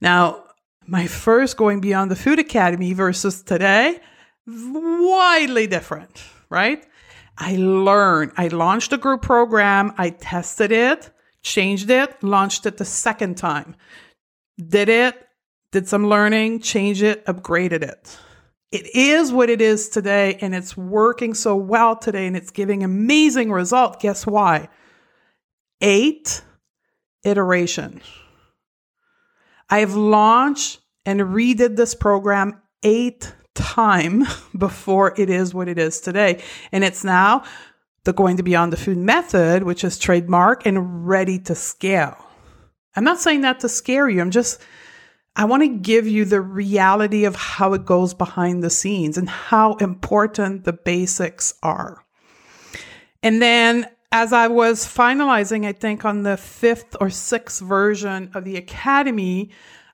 Now, 0.00 0.44
my 0.86 1.06
first 1.06 1.56
Going 1.56 1.80
Beyond 1.80 2.10
the 2.10 2.16
Food 2.16 2.38
Academy 2.38 2.92
versus 2.92 3.42
today, 3.42 4.00
widely 4.46 5.66
different, 5.66 6.22
right? 6.50 6.86
I 7.38 7.56
learned, 7.56 8.32
I 8.36 8.48
launched 8.48 8.92
a 8.92 8.98
group 8.98 9.22
program, 9.22 9.92
I 9.96 10.10
tested 10.10 10.70
it, 10.70 11.10
changed 11.42 11.90
it, 11.90 12.22
launched 12.22 12.66
it 12.66 12.76
the 12.76 12.84
second 12.84 13.36
time, 13.36 13.76
did 14.58 14.88
it, 14.88 15.26
did 15.72 15.88
some 15.88 16.06
learning, 16.08 16.60
changed 16.60 17.02
it, 17.02 17.24
upgraded 17.26 17.82
it. 17.82 18.18
It 18.74 18.96
is 18.96 19.32
what 19.32 19.50
it 19.50 19.60
is 19.60 19.88
today, 19.88 20.36
and 20.40 20.52
it's 20.52 20.76
working 20.76 21.32
so 21.32 21.54
well 21.54 21.94
today, 21.94 22.26
and 22.26 22.36
it's 22.36 22.50
giving 22.50 22.82
amazing 22.82 23.52
results. 23.52 23.98
Guess 24.02 24.26
why? 24.26 24.68
Eight 25.80 26.42
iteration. 27.22 28.00
I've 29.70 29.94
launched 29.94 30.80
and 31.06 31.20
redid 31.20 31.76
this 31.76 31.94
program 31.94 32.60
eight 32.82 33.32
time 33.54 34.24
before 34.58 35.14
it 35.16 35.30
is 35.30 35.54
what 35.54 35.68
it 35.68 35.78
is 35.78 36.00
today. 36.00 36.42
And 36.72 36.82
it's 36.82 37.04
now 37.04 37.44
the 38.02 38.12
going 38.12 38.38
to 38.38 38.42
beyond 38.42 38.72
the 38.72 38.76
food 38.76 38.98
method, 38.98 39.62
which 39.62 39.84
is 39.84 40.00
trademark 40.00 40.66
and 40.66 41.06
ready 41.06 41.38
to 41.38 41.54
scale. 41.54 42.16
I'm 42.96 43.04
not 43.04 43.20
saying 43.20 43.42
that 43.42 43.60
to 43.60 43.68
scare 43.68 44.08
you. 44.08 44.20
I'm 44.20 44.32
just 44.32 44.60
I 45.36 45.46
want 45.46 45.62
to 45.62 45.68
give 45.68 46.06
you 46.06 46.24
the 46.24 46.40
reality 46.40 47.24
of 47.24 47.34
how 47.34 47.72
it 47.72 47.84
goes 47.84 48.14
behind 48.14 48.62
the 48.62 48.70
scenes 48.70 49.18
and 49.18 49.28
how 49.28 49.74
important 49.74 50.64
the 50.64 50.72
basics 50.72 51.54
are. 51.62 52.04
And 53.22 53.42
then 53.42 53.88
as 54.12 54.32
I 54.32 54.46
was 54.46 54.86
finalizing, 54.86 55.66
I 55.66 55.72
think 55.72 56.04
on 56.04 56.22
the 56.22 56.36
fifth 56.36 56.94
or 57.00 57.10
sixth 57.10 57.60
version 57.60 58.30
of 58.34 58.44
the 58.44 58.56
Academy, 58.56 59.50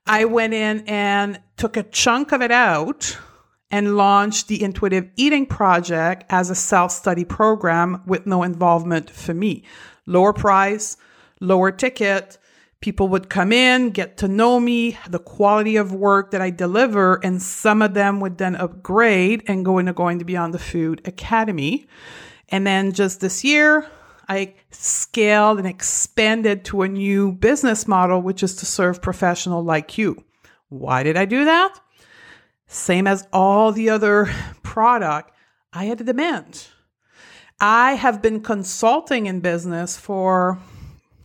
I 0.06 0.26
went 0.26 0.52
in 0.52 0.84
and 0.86 1.40
took 1.56 1.78
a 1.78 1.84
chunk 1.84 2.32
of 2.32 2.42
it 2.42 2.50
out 2.50 3.16
and 3.70 3.96
launched 3.96 4.48
the 4.48 4.62
Intuitive 4.62 5.08
Eating 5.16 5.46
Project 5.46 6.24
as 6.28 6.50
a 6.50 6.54
self 6.54 6.92
study 6.92 7.24
program 7.24 8.02
with 8.04 8.26
no 8.26 8.42
involvement 8.42 9.08
for 9.08 9.32
me. 9.32 9.64
Lower 10.04 10.34
price, 10.34 10.98
lower 11.40 11.70
ticket, 11.70 12.36
people 12.80 13.08
would 13.08 13.28
come 13.28 13.52
in, 13.52 13.90
get 13.90 14.16
to 14.18 14.28
know 14.28 14.58
me, 14.58 14.98
the 15.08 15.18
quality 15.18 15.76
of 15.76 15.92
work 15.92 16.30
that 16.30 16.40
I 16.40 16.50
deliver, 16.50 17.16
and 17.22 17.40
some 17.42 17.82
of 17.82 17.94
them 17.94 18.20
would 18.20 18.38
then 18.38 18.56
upgrade 18.56 19.42
and 19.46 19.64
go 19.64 19.78
into 19.78 19.92
going 19.92 20.18
to 20.18 20.24
beyond 20.24 20.54
the 20.54 20.58
food 20.58 21.02
academy. 21.04 21.86
And 22.48 22.66
then 22.66 22.92
just 22.92 23.20
this 23.20 23.44
year, 23.44 23.86
I 24.28 24.54
scaled 24.70 25.58
and 25.58 25.66
expanded 25.66 26.64
to 26.66 26.82
a 26.82 26.88
new 26.88 27.32
business 27.32 27.86
model, 27.86 28.22
which 28.22 28.42
is 28.42 28.56
to 28.56 28.66
serve 28.66 29.02
professional 29.02 29.62
like 29.62 29.98
you. 29.98 30.24
Why 30.68 31.02
did 31.02 31.16
I 31.16 31.26
do 31.26 31.44
that? 31.44 31.78
Same 32.66 33.06
as 33.06 33.26
all 33.32 33.72
the 33.72 33.90
other 33.90 34.32
product, 34.62 35.32
I 35.72 35.84
had 35.84 36.00
a 36.00 36.04
demand. 36.04 36.68
I 37.60 37.94
have 37.94 38.22
been 38.22 38.40
consulting 38.40 39.26
in 39.26 39.40
business 39.40 39.96
for 39.96 40.58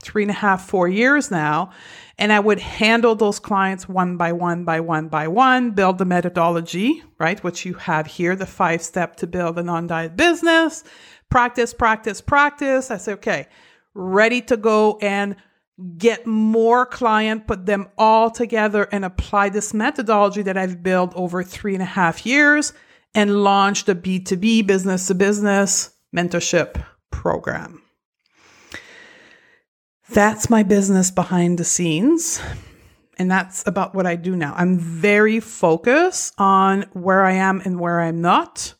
three 0.05 0.23
and 0.23 0.31
a 0.31 0.35
half, 0.35 0.67
four 0.67 0.87
years 0.87 1.31
now. 1.31 1.71
And 2.17 2.31
I 2.31 2.39
would 2.39 2.59
handle 2.59 3.15
those 3.15 3.39
clients 3.39 3.89
one 3.89 4.15
by 4.15 4.31
one, 4.31 4.63
by 4.63 4.79
one, 4.79 5.09
by 5.09 5.27
one, 5.27 5.71
build 5.71 5.97
the 5.97 6.05
methodology, 6.05 7.03
right? 7.19 7.43
Which 7.43 7.65
you 7.65 7.73
have 7.73 8.07
here, 8.07 8.35
the 8.35 8.45
five 8.45 8.81
step 8.81 9.17
to 9.17 9.27
build 9.27 9.59
a 9.59 9.63
non 9.63 9.87
diet 9.87 10.15
business, 10.15 10.83
practice, 11.29 11.73
practice, 11.73 12.21
practice. 12.21 12.89
I 12.89 12.97
say, 12.97 13.13
okay, 13.13 13.47
ready 13.93 14.41
to 14.43 14.55
go 14.55 14.97
and 15.01 15.35
get 15.97 16.25
more 16.25 16.85
client, 16.85 17.47
put 17.47 17.65
them 17.65 17.89
all 17.97 18.31
together 18.31 18.87
and 18.91 19.03
apply 19.03 19.49
this 19.49 19.73
methodology 19.73 20.41
that 20.43 20.57
I've 20.57 20.81
built 20.81 21.13
over 21.15 21.43
three 21.43 21.73
and 21.73 21.83
a 21.83 21.85
half 21.85 22.25
years 22.25 22.71
and 23.13 23.43
launch 23.43 23.85
the 23.85 23.95
B2B 23.95 24.65
business 24.67 25.07
to 25.07 25.15
business 25.15 25.91
mentorship 26.15 26.81
program. 27.11 27.81
That's 30.09 30.49
my 30.49 30.63
business 30.63 31.09
behind 31.09 31.57
the 31.57 31.65
scenes. 31.65 32.39
And 33.17 33.31
that's 33.31 33.65
about 33.65 33.95
what 33.95 34.05
I 34.05 34.15
do 34.15 34.35
now. 34.35 34.53
I'm 34.55 34.77
very 34.77 35.39
focused 35.39 36.33
on 36.37 36.83
where 36.93 37.23
I 37.23 37.33
am 37.33 37.61
and 37.63 37.79
where 37.79 38.01
I'm 38.01 38.21
not 38.21 38.73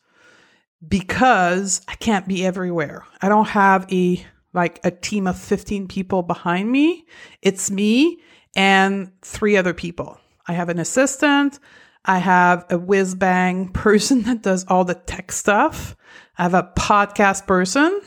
because 0.88 1.82
I 1.88 1.96
can't 1.96 2.28
be 2.28 2.46
everywhere. 2.46 3.06
I 3.22 3.30
don't 3.30 3.48
have 3.48 3.92
a 3.92 4.26
like 4.54 4.80
a 4.84 4.92
team 4.92 5.28
of 5.28 5.38
15 5.38 5.88
people 5.88 6.22
behind 6.22 6.72
me. 6.72 7.06
It's 7.42 7.70
me 7.70 8.20
and 8.56 9.12
three 9.22 9.58
other 9.58 9.74
people. 9.74 10.18
I 10.48 10.54
have 10.54 10.70
an 10.70 10.80
assistant. 10.80 11.60
I 12.06 12.20
have 12.20 12.66
a 12.70 12.78
whiz 12.78 13.16
bang 13.16 13.70
person 13.74 14.24
that 14.24 14.44
does 14.44 14.66
all 14.68 14.86
the 14.86 14.96
tech 14.96 15.32
stuff. 15.32 15.96
I 16.38 16.44
have 16.44 16.54
a 16.54 16.72
podcast 16.78 17.48
person 17.48 18.00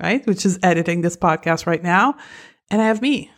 right? 0.00 0.26
Which 0.26 0.44
is 0.44 0.58
editing 0.62 1.00
this 1.00 1.16
podcast 1.16 1.66
right 1.66 1.82
now. 1.82 2.16
And 2.70 2.80
I 2.80 2.86
have 2.86 3.02
me. 3.02 3.30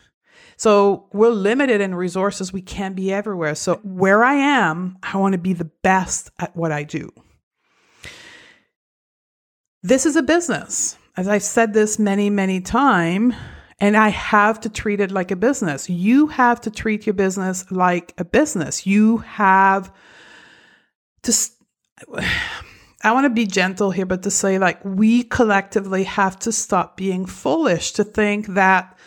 So 0.57 1.07
we're 1.13 1.29
limited 1.29 1.81
in 1.81 1.93
resources. 1.93 2.51
We 2.51 2.61
can't 2.61 2.95
be 2.95 3.13
everywhere. 3.13 3.53
So 3.55 3.75
where 3.83 4.23
I 4.23 4.33
am, 4.33 4.97
I 5.03 5.17
want 5.17 5.33
to 5.33 5.37
be 5.37 5.53
the 5.53 5.69
best 5.83 6.31
at 6.39 6.55
what 6.55 6.71
I 6.71 6.83
do. 6.83 7.11
This 9.83 10.05
is 10.05 10.15
a 10.15 10.23
business. 10.23 10.97
As 11.15 11.27
I've 11.27 11.43
said 11.43 11.73
this 11.73 11.99
many, 11.99 12.29
many 12.29 12.61
times, 12.61 13.35
and 13.79 13.95
I 13.95 14.09
have 14.09 14.59
to 14.61 14.69
treat 14.69 14.99
it 14.99 15.11
like 15.11 15.29
a 15.29 15.35
business. 15.35 15.89
You 15.89 16.27
have 16.27 16.61
to 16.61 16.71
treat 16.71 17.05
your 17.05 17.13
business 17.13 17.71
like 17.71 18.13
a 18.17 18.25
business. 18.25 18.87
You 18.87 19.17
have 19.17 19.93
to 21.23 21.33
I 23.07 23.13
want 23.13 23.23
to 23.23 23.29
be 23.29 23.45
gentle 23.45 23.89
here, 23.89 24.05
but 24.05 24.23
to 24.23 24.31
say, 24.31 24.59
like, 24.59 24.83
we 24.83 25.23
collectively 25.23 26.03
have 26.03 26.37
to 26.39 26.51
stop 26.51 26.97
being 26.97 27.25
foolish 27.25 27.93
to 27.93 28.03
think 28.03 28.47
that 28.47 28.97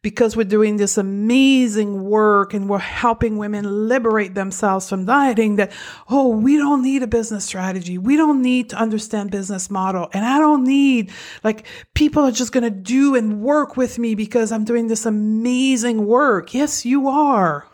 because 0.00 0.36
we're 0.36 0.44
doing 0.44 0.76
this 0.76 0.96
amazing 0.96 2.04
work 2.04 2.54
and 2.54 2.68
we're 2.68 2.78
helping 2.78 3.36
women 3.36 3.88
liberate 3.88 4.36
themselves 4.36 4.88
from 4.88 5.06
dieting 5.06 5.56
that 5.56 5.72
oh 6.08 6.28
we 6.28 6.56
don't 6.56 6.84
need 6.84 7.02
a 7.02 7.08
business 7.08 7.44
strategy. 7.44 7.98
We 7.98 8.16
don't 8.16 8.40
need 8.40 8.70
to 8.70 8.76
understand 8.76 9.32
business 9.32 9.68
model. 9.70 10.08
And 10.12 10.24
i 10.24 10.38
don't 10.38 10.62
need 10.62 11.10
like 11.42 11.66
people 11.94 12.22
are 12.22 12.30
just 12.30 12.52
going 12.52 12.62
to 12.62 12.70
do 12.70 13.16
and 13.16 13.40
work 13.40 13.76
with 13.76 13.98
me 13.98 14.14
because 14.14 14.52
i'm 14.52 14.64
doing 14.64 14.86
this 14.86 15.04
amazing 15.04 16.06
work. 16.06 16.54
Yes 16.54 16.86
you 16.86 17.08
are. 17.08 17.66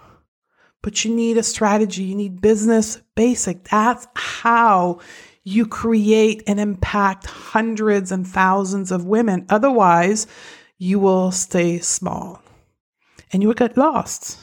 But 0.83 1.05
you 1.05 1.15
need 1.15 1.37
a 1.37 1.43
strategy. 1.43 2.05
You 2.05 2.15
need 2.15 2.41
business 2.41 3.01
basic. 3.15 3.65
That's 3.65 4.07
how 4.15 5.01
you 5.45 5.67
create 5.67 6.43
and 6.47 6.59
impact 6.59 7.27
hundreds 7.27 8.11
and 8.11 8.27
thousands 8.27 8.91
of 8.91 9.05
women. 9.05 9.47
Otherwise, 9.51 10.27
you 10.79 10.99
will 10.99 11.31
stay 11.31 11.79
small 11.79 12.43
and 13.33 13.43
you 13.43 13.49
will 13.49 13.55
get 13.55 13.77
lost. 13.77 14.39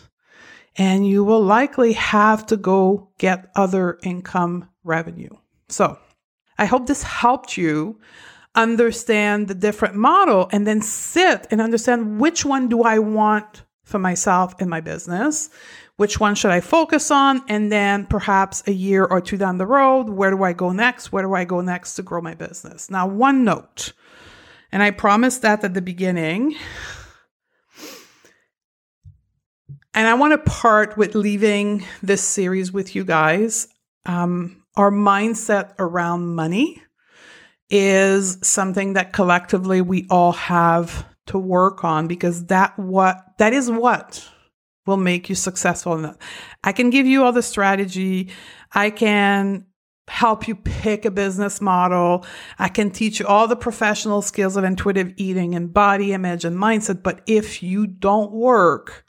And 0.77 1.05
you 1.05 1.25
will 1.25 1.43
likely 1.43 1.93
have 1.93 2.45
to 2.45 2.55
go 2.55 3.09
get 3.17 3.51
other 3.55 3.99
income 4.03 4.69
revenue. 4.85 5.35
So, 5.67 5.99
I 6.57 6.65
hope 6.65 6.87
this 6.87 7.03
helped 7.03 7.57
you 7.57 7.99
understand 8.55 9.47
the 9.47 9.55
different 9.55 9.95
model 9.95 10.47
and 10.51 10.65
then 10.65 10.81
sit 10.81 11.47
and 11.51 11.59
understand 11.59 12.21
which 12.21 12.45
one 12.45 12.69
do 12.69 12.83
I 12.83 12.99
want 12.99 13.63
for 13.83 13.99
myself 13.99 14.61
in 14.61 14.69
my 14.69 14.79
business 14.79 15.49
which 16.01 16.19
one 16.19 16.33
should 16.33 16.49
I 16.49 16.61
focus 16.61 17.11
on? 17.11 17.43
And 17.47 17.71
then 17.71 18.07
perhaps 18.07 18.63
a 18.65 18.71
year 18.71 19.05
or 19.05 19.21
two 19.21 19.37
down 19.37 19.59
the 19.59 19.67
road, 19.67 20.09
where 20.09 20.31
do 20.31 20.41
I 20.41 20.51
go 20.51 20.71
next? 20.71 21.11
Where 21.11 21.21
do 21.21 21.35
I 21.35 21.43
go 21.43 21.61
next 21.61 21.93
to 21.93 22.01
grow 22.01 22.21
my 22.21 22.33
business? 22.33 22.89
Now, 22.89 23.05
one 23.05 23.43
note, 23.43 23.93
and 24.71 24.81
I 24.81 24.89
promised 24.89 25.43
that 25.43 25.63
at 25.63 25.75
the 25.75 25.81
beginning. 25.81 26.55
And 29.93 30.07
I 30.07 30.15
want 30.15 30.31
to 30.31 30.51
part 30.51 30.97
with 30.97 31.13
leaving 31.13 31.85
this 32.01 32.23
series 32.23 32.71
with 32.71 32.95
you 32.95 33.05
guys. 33.05 33.67
Um, 34.07 34.63
our 34.75 34.89
mindset 34.89 35.75
around 35.77 36.33
money 36.33 36.81
is 37.69 38.39
something 38.41 38.93
that 38.93 39.13
collectively 39.13 39.81
we 39.81 40.07
all 40.09 40.31
have 40.31 41.05
to 41.27 41.37
work 41.37 41.83
on 41.83 42.07
because 42.07 42.47
that 42.47 42.79
what 42.79 43.23
that 43.37 43.53
is 43.53 43.69
what 43.69 44.27
will 44.85 44.97
make 44.97 45.29
you 45.29 45.35
successful. 45.35 46.15
I 46.63 46.71
can 46.71 46.89
give 46.89 47.05
you 47.05 47.23
all 47.23 47.31
the 47.31 47.43
strategy. 47.43 48.29
I 48.73 48.89
can 48.89 49.65
help 50.07 50.47
you 50.47 50.55
pick 50.55 51.05
a 51.05 51.11
business 51.11 51.61
model. 51.61 52.25
I 52.59 52.67
can 52.67 52.91
teach 52.91 53.19
you 53.19 53.27
all 53.27 53.47
the 53.47 53.55
professional 53.55 54.21
skills 54.21 54.57
of 54.57 54.63
intuitive 54.63 55.13
eating 55.15 55.55
and 55.55 55.73
body 55.73 56.13
image 56.13 56.43
and 56.43 56.57
mindset. 56.57 57.03
But 57.03 57.21
if 57.27 57.63
you 57.63 57.87
don't 57.87 58.31
work 58.31 59.05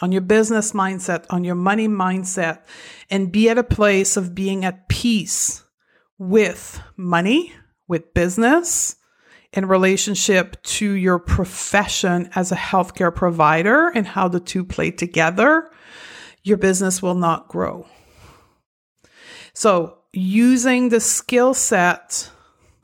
on 0.00 0.12
your 0.12 0.20
business 0.20 0.72
mindset, 0.72 1.24
on 1.30 1.42
your 1.42 1.54
money 1.54 1.88
mindset, 1.88 2.60
and 3.10 3.32
be 3.32 3.48
at 3.48 3.58
a 3.58 3.64
place 3.64 4.16
of 4.16 4.34
being 4.34 4.64
at 4.64 4.88
peace 4.88 5.64
with 6.18 6.80
money, 6.96 7.52
with 7.88 8.14
business, 8.14 8.96
in 9.56 9.66
relationship 9.66 10.62
to 10.62 10.92
your 10.92 11.18
profession 11.18 12.28
as 12.34 12.52
a 12.52 12.56
healthcare 12.56 13.14
provider 13.14 13.88
and 13.88 14.06
how 14.06 14.28
the 14.28 14.38
two 14.38 14.64
play 14.64 14.90
together, 14.90 15.70
your 16.42 16.58
business 16.58 17.02
will 17.02 17.14
not 17.14 17.48
grow. 17.48 17.86
So, 19.54 19.98
using 20.12 20.90
the 20.90 21.00
skill 21.00 21.54
set 21.54 22.30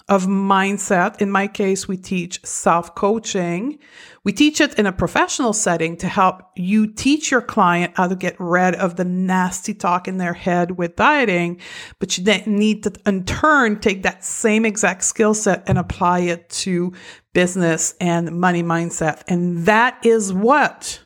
of 0.09 0.25
mindset, 0.25 1.21
in 1.21 1.31
my 1.31 1.47
case, 1.47 1.87
we 1.87 1.97
teach 1.97 2.45
self 2.45 2.95
coaching. 2.95 3.79
We 4.25 4.33
teach 4.33 4.61
it 4.61 4.79
in 4.79 4.87
a 4.87 4.93
professional 4.93 5.53
setting 5.53 5.97
to 5.97 6.07
help 6.07 6.43
you 6.55 6.87
teach 6.87 7.33
your 7.33 7.43
client 7.43 7.95
how 7.97 8.07
to 8.07 8.15
get 8.15 8.37
rid 8.39 8.77
of 8.77 8.95
the 8.95 9.05
nasty 9.05 9.75
talk 9.75 10.07
in 10.07 10.19
their 10.19 10.33
head 10.33 10.79
with 10.79 10.95
dieting. 10.95 11.61
But 11.99 12.17
you 12.17 12.25
need 12.47 12.85
to, 12.85 12.93
in 13.05 13.25
turn, 13.25 13.81
take 13.81 14.05
that 14.05 14.25
same 14.25 14.65
exact 14.65 15.03
skill 15.03 15.35
set 15.35 15.69
and 15.69 15.77
apply 15.77 16.21
it 16.21 16.49
to 16.51 16.93
business 17.33 17.95
and 18.01 18.39
money 18.39 18.63
mindset. 18.63 19.23
And 19.27 19.67
that 19.67 19.99
is 20.07 20.33
what 20.33 21.05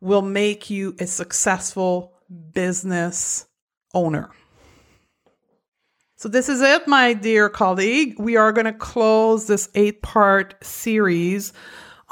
will 0.00 0.22
make 0.22 0.70
you 0.70 0.94
a 1.00 1.06
successful 1.06 2.12
business 2.52 3.44
owner. 3.92 4.30
So, 6.14 6.28
this 6.28 6.48
is 6.48 6.60
it, 6.60 6.86
my 6.86 7.14
dear 7.14 7.48
colleague. 7.48 8.14
We 8.20 8.36
are 8.36 8.52
going 8.52 8.66
to 8.66 8.72
close 8.72 9.48
this 9.48 9.68
eight 9.74 10.02
part 10.02 10.54
series 10.64 11.52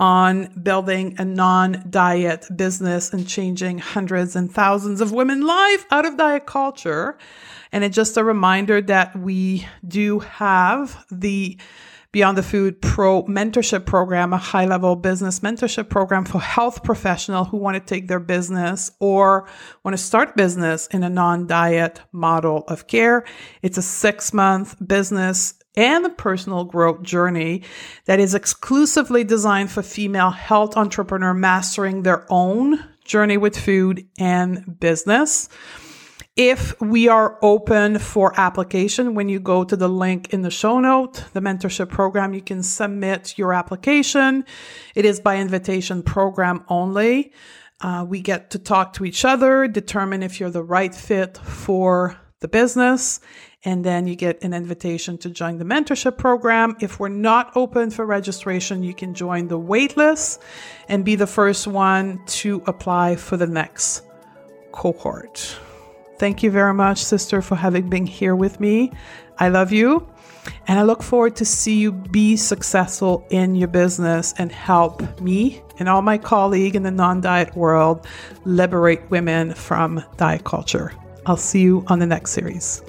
on 0.00 0.46
building 0.62 1.14
a 1.18 1.24
non 1.24 1.84
diet 1.90 2.46
business 2.56 3.12
and 3.12 3.28
changing 3.28 3.78
hundreds 3.78 4.34
and 4.34 4.50
thousands 4.52 5.00
of 5.00 5.12
women 5.12 5.42
life 5.42 5.84
out 5.90 6.06
of 6.06 6.16
diet 6.16 6.46
culture. 6.46 7.18
And 7.70 7.84
it's 7.84 7.94
just 7.94 8.16
a 8.16 8.24
reminder 8.24 8.80
that 8.80 9.16
we 9.16 9.68
do 9.86 10.20
have 10.20 11.04
the 11.12 11.58
Beyond 12.12 12.36
the 12.36 12.42
Food 12.42 12.82
Pro 12.82 13.22
mentorship 13.24 13.86
program, 13.86 14.32
a 14.32 14.36
high 14.36 14.64
level 14.64 14.96
business 14.96 15.40
mentorship 15.40 15.88
program 15.88 16.24
for 16.24 16.40
health 16.40 16.82
professionals 16.82 17.46
who 17.48 17.56
want 17.56 17.76
to 17.76 17.80
take 17.80 18.08
their 18.08 18.18
business 18.18 18.90
or 18.98 19.46
want 19.84 19.96
to 19.96 20.02
start 20.02 20.34
business 20.34 20.88
in 20.88 21.04
a 21.04 21.08
non 21.08 21.46
diet 21.46 22.00
model 22.10 22.64
of 22.66 22.88
care. 22.88 23.24
It's 23.62 23.78
a 23.78 23.82
six 23.82 24.32
month 24.32 24.74
business 24.84 25.54
and 25.76 26.04
the 26.04 26.10
personal 26.10 26.64
growth 26.64 27.02
journey 27.02 27.62
that 28.06 28.20
is 28.20 28.34
exclusively 28.34 29.24
designed 29.24 29.70
for 29.70 29.82
female 29.82 30.30
health 30.30 30.76
entrepreneur 30.76 31.34
mastering 31.34 32.02
their 32.02 32.26
own 32.30 32.84
journey 33.04 33.36
with 33.36 33.58
food 33.58 34.06
and 34.18 34.78
business. 34.78 35.48
If 36.36 36.80
we 36.80 37.08
are 37.08 37.38
open 37.42 37.98
for 37.98 38.32
application, 38.38 39.14
when 39.14 39.28
you 39.28 39.40
go 39.40 39.64
to 39.64 39.76
the 39.76 39.88
link 39.88 40.32
in 40.32 40.42
the 40.42 40.50
show 40.50 40.80
note, 40.80 41.24
the 41.32 41.40
mentorship 41.40 41.90
program, 41.90 42.34
you 42.34 42.40
can 42.40 42.62
submit 42.62 43.36
your 43.36 43.52
application. 43.52 44.44
It 44.94 45.04
is 45.04 45.20
by 45.20 45.36
invitation 45.36 46.02
program 46.02 46.64
only. 46.68 47.32
Uh, 47.80 48.06
we 48.08 48.20
get 48.20 48.50
to 48.50 48.58
talk 48.58 48.92
to 48.94 49.04
each 49.04 49.24
other, 49.24 49.66
determine 49.66 50.22
if 50.22 50.38
you're 50.38 50.50
the 50.50 50.62
right 50.62 50.94
fit 50.94 51.36
for 51.38 52.16
the 52.40 52.48
business, 52.48 53.20
and 53.64 53.84
then 53.84 54.06
you 54.06 54.16
get 54.16 54.42
an 54.42 54.54
invitation 54.54 55.18
to 55.18 55.30
join 55.30 55.58
the 55.58 55.64
mentorship 55.64 56.16
program. 56.16 56.76
If 56.80 56.98
we're 56.98 57.08
not 57.08 57.54
open 57.54 57.90
for 57.90 58.06
registration, 58.06 58.82
you 58.82 58.94
can 58.94 59.14
join 59.14 59.48
the 59.48 59.58
waitlist 59.58 60.38
and 60.88 61.04
be 61.04 61.14
the 61.16 61.26
first 61.26 61.66
one 61.66 62.24
to 62.26 62.62
apply 62.66 63.16
for 63.16 63.36
the 63.36 63.46
next 63.46 64.02
cohort. 64.72 65.58
Thank 66.18 66.42
you 66.42 66.50
very 66.50 66.74
much, 66.74 67.04
sister, 67.04 67.42
for 67.42 67.56
having 67.56 67.88
been 67.88 68.06
here 68.06 68.36
with 68.36 68.60
me. 68.60 68.92
I 69.38 69.48
love 69.48 69.72
you. 69.72 70.06
And 70.66 70.78
I 70.78 70.82
look 70.82 71.02
forward 71.02 71.36
to 71.36 71.44
see 71.44 71.78
you 71.78 71.92
be 71.92 72.36
successful 72.36 73.26
in 73.30 73.54
your 73.54 73.68
business 73.68 74.32
and 74.38 74.50
help 74.50 75.20
me 75.20 75.62
and 75.78 75.88
all 75.88 76.00
my 76.00 76.16
colleagues 76.16 76.76
in 76.76 76.82
the 76.82 76.90
non-diet 76.90 77.54
world 77.54 78.06
liberate 78.44 79.10
women 79.10 79.52
from 79.52 80.02
diet 80.16 80.44
culture. 80.44 80.92
I'll 81.26 81.36
see 81.36 81.60
you 81.60 81.84
on 81.88 81.98
the 81.98 82.06
next 82.06 82.32
series. 82.32 82.82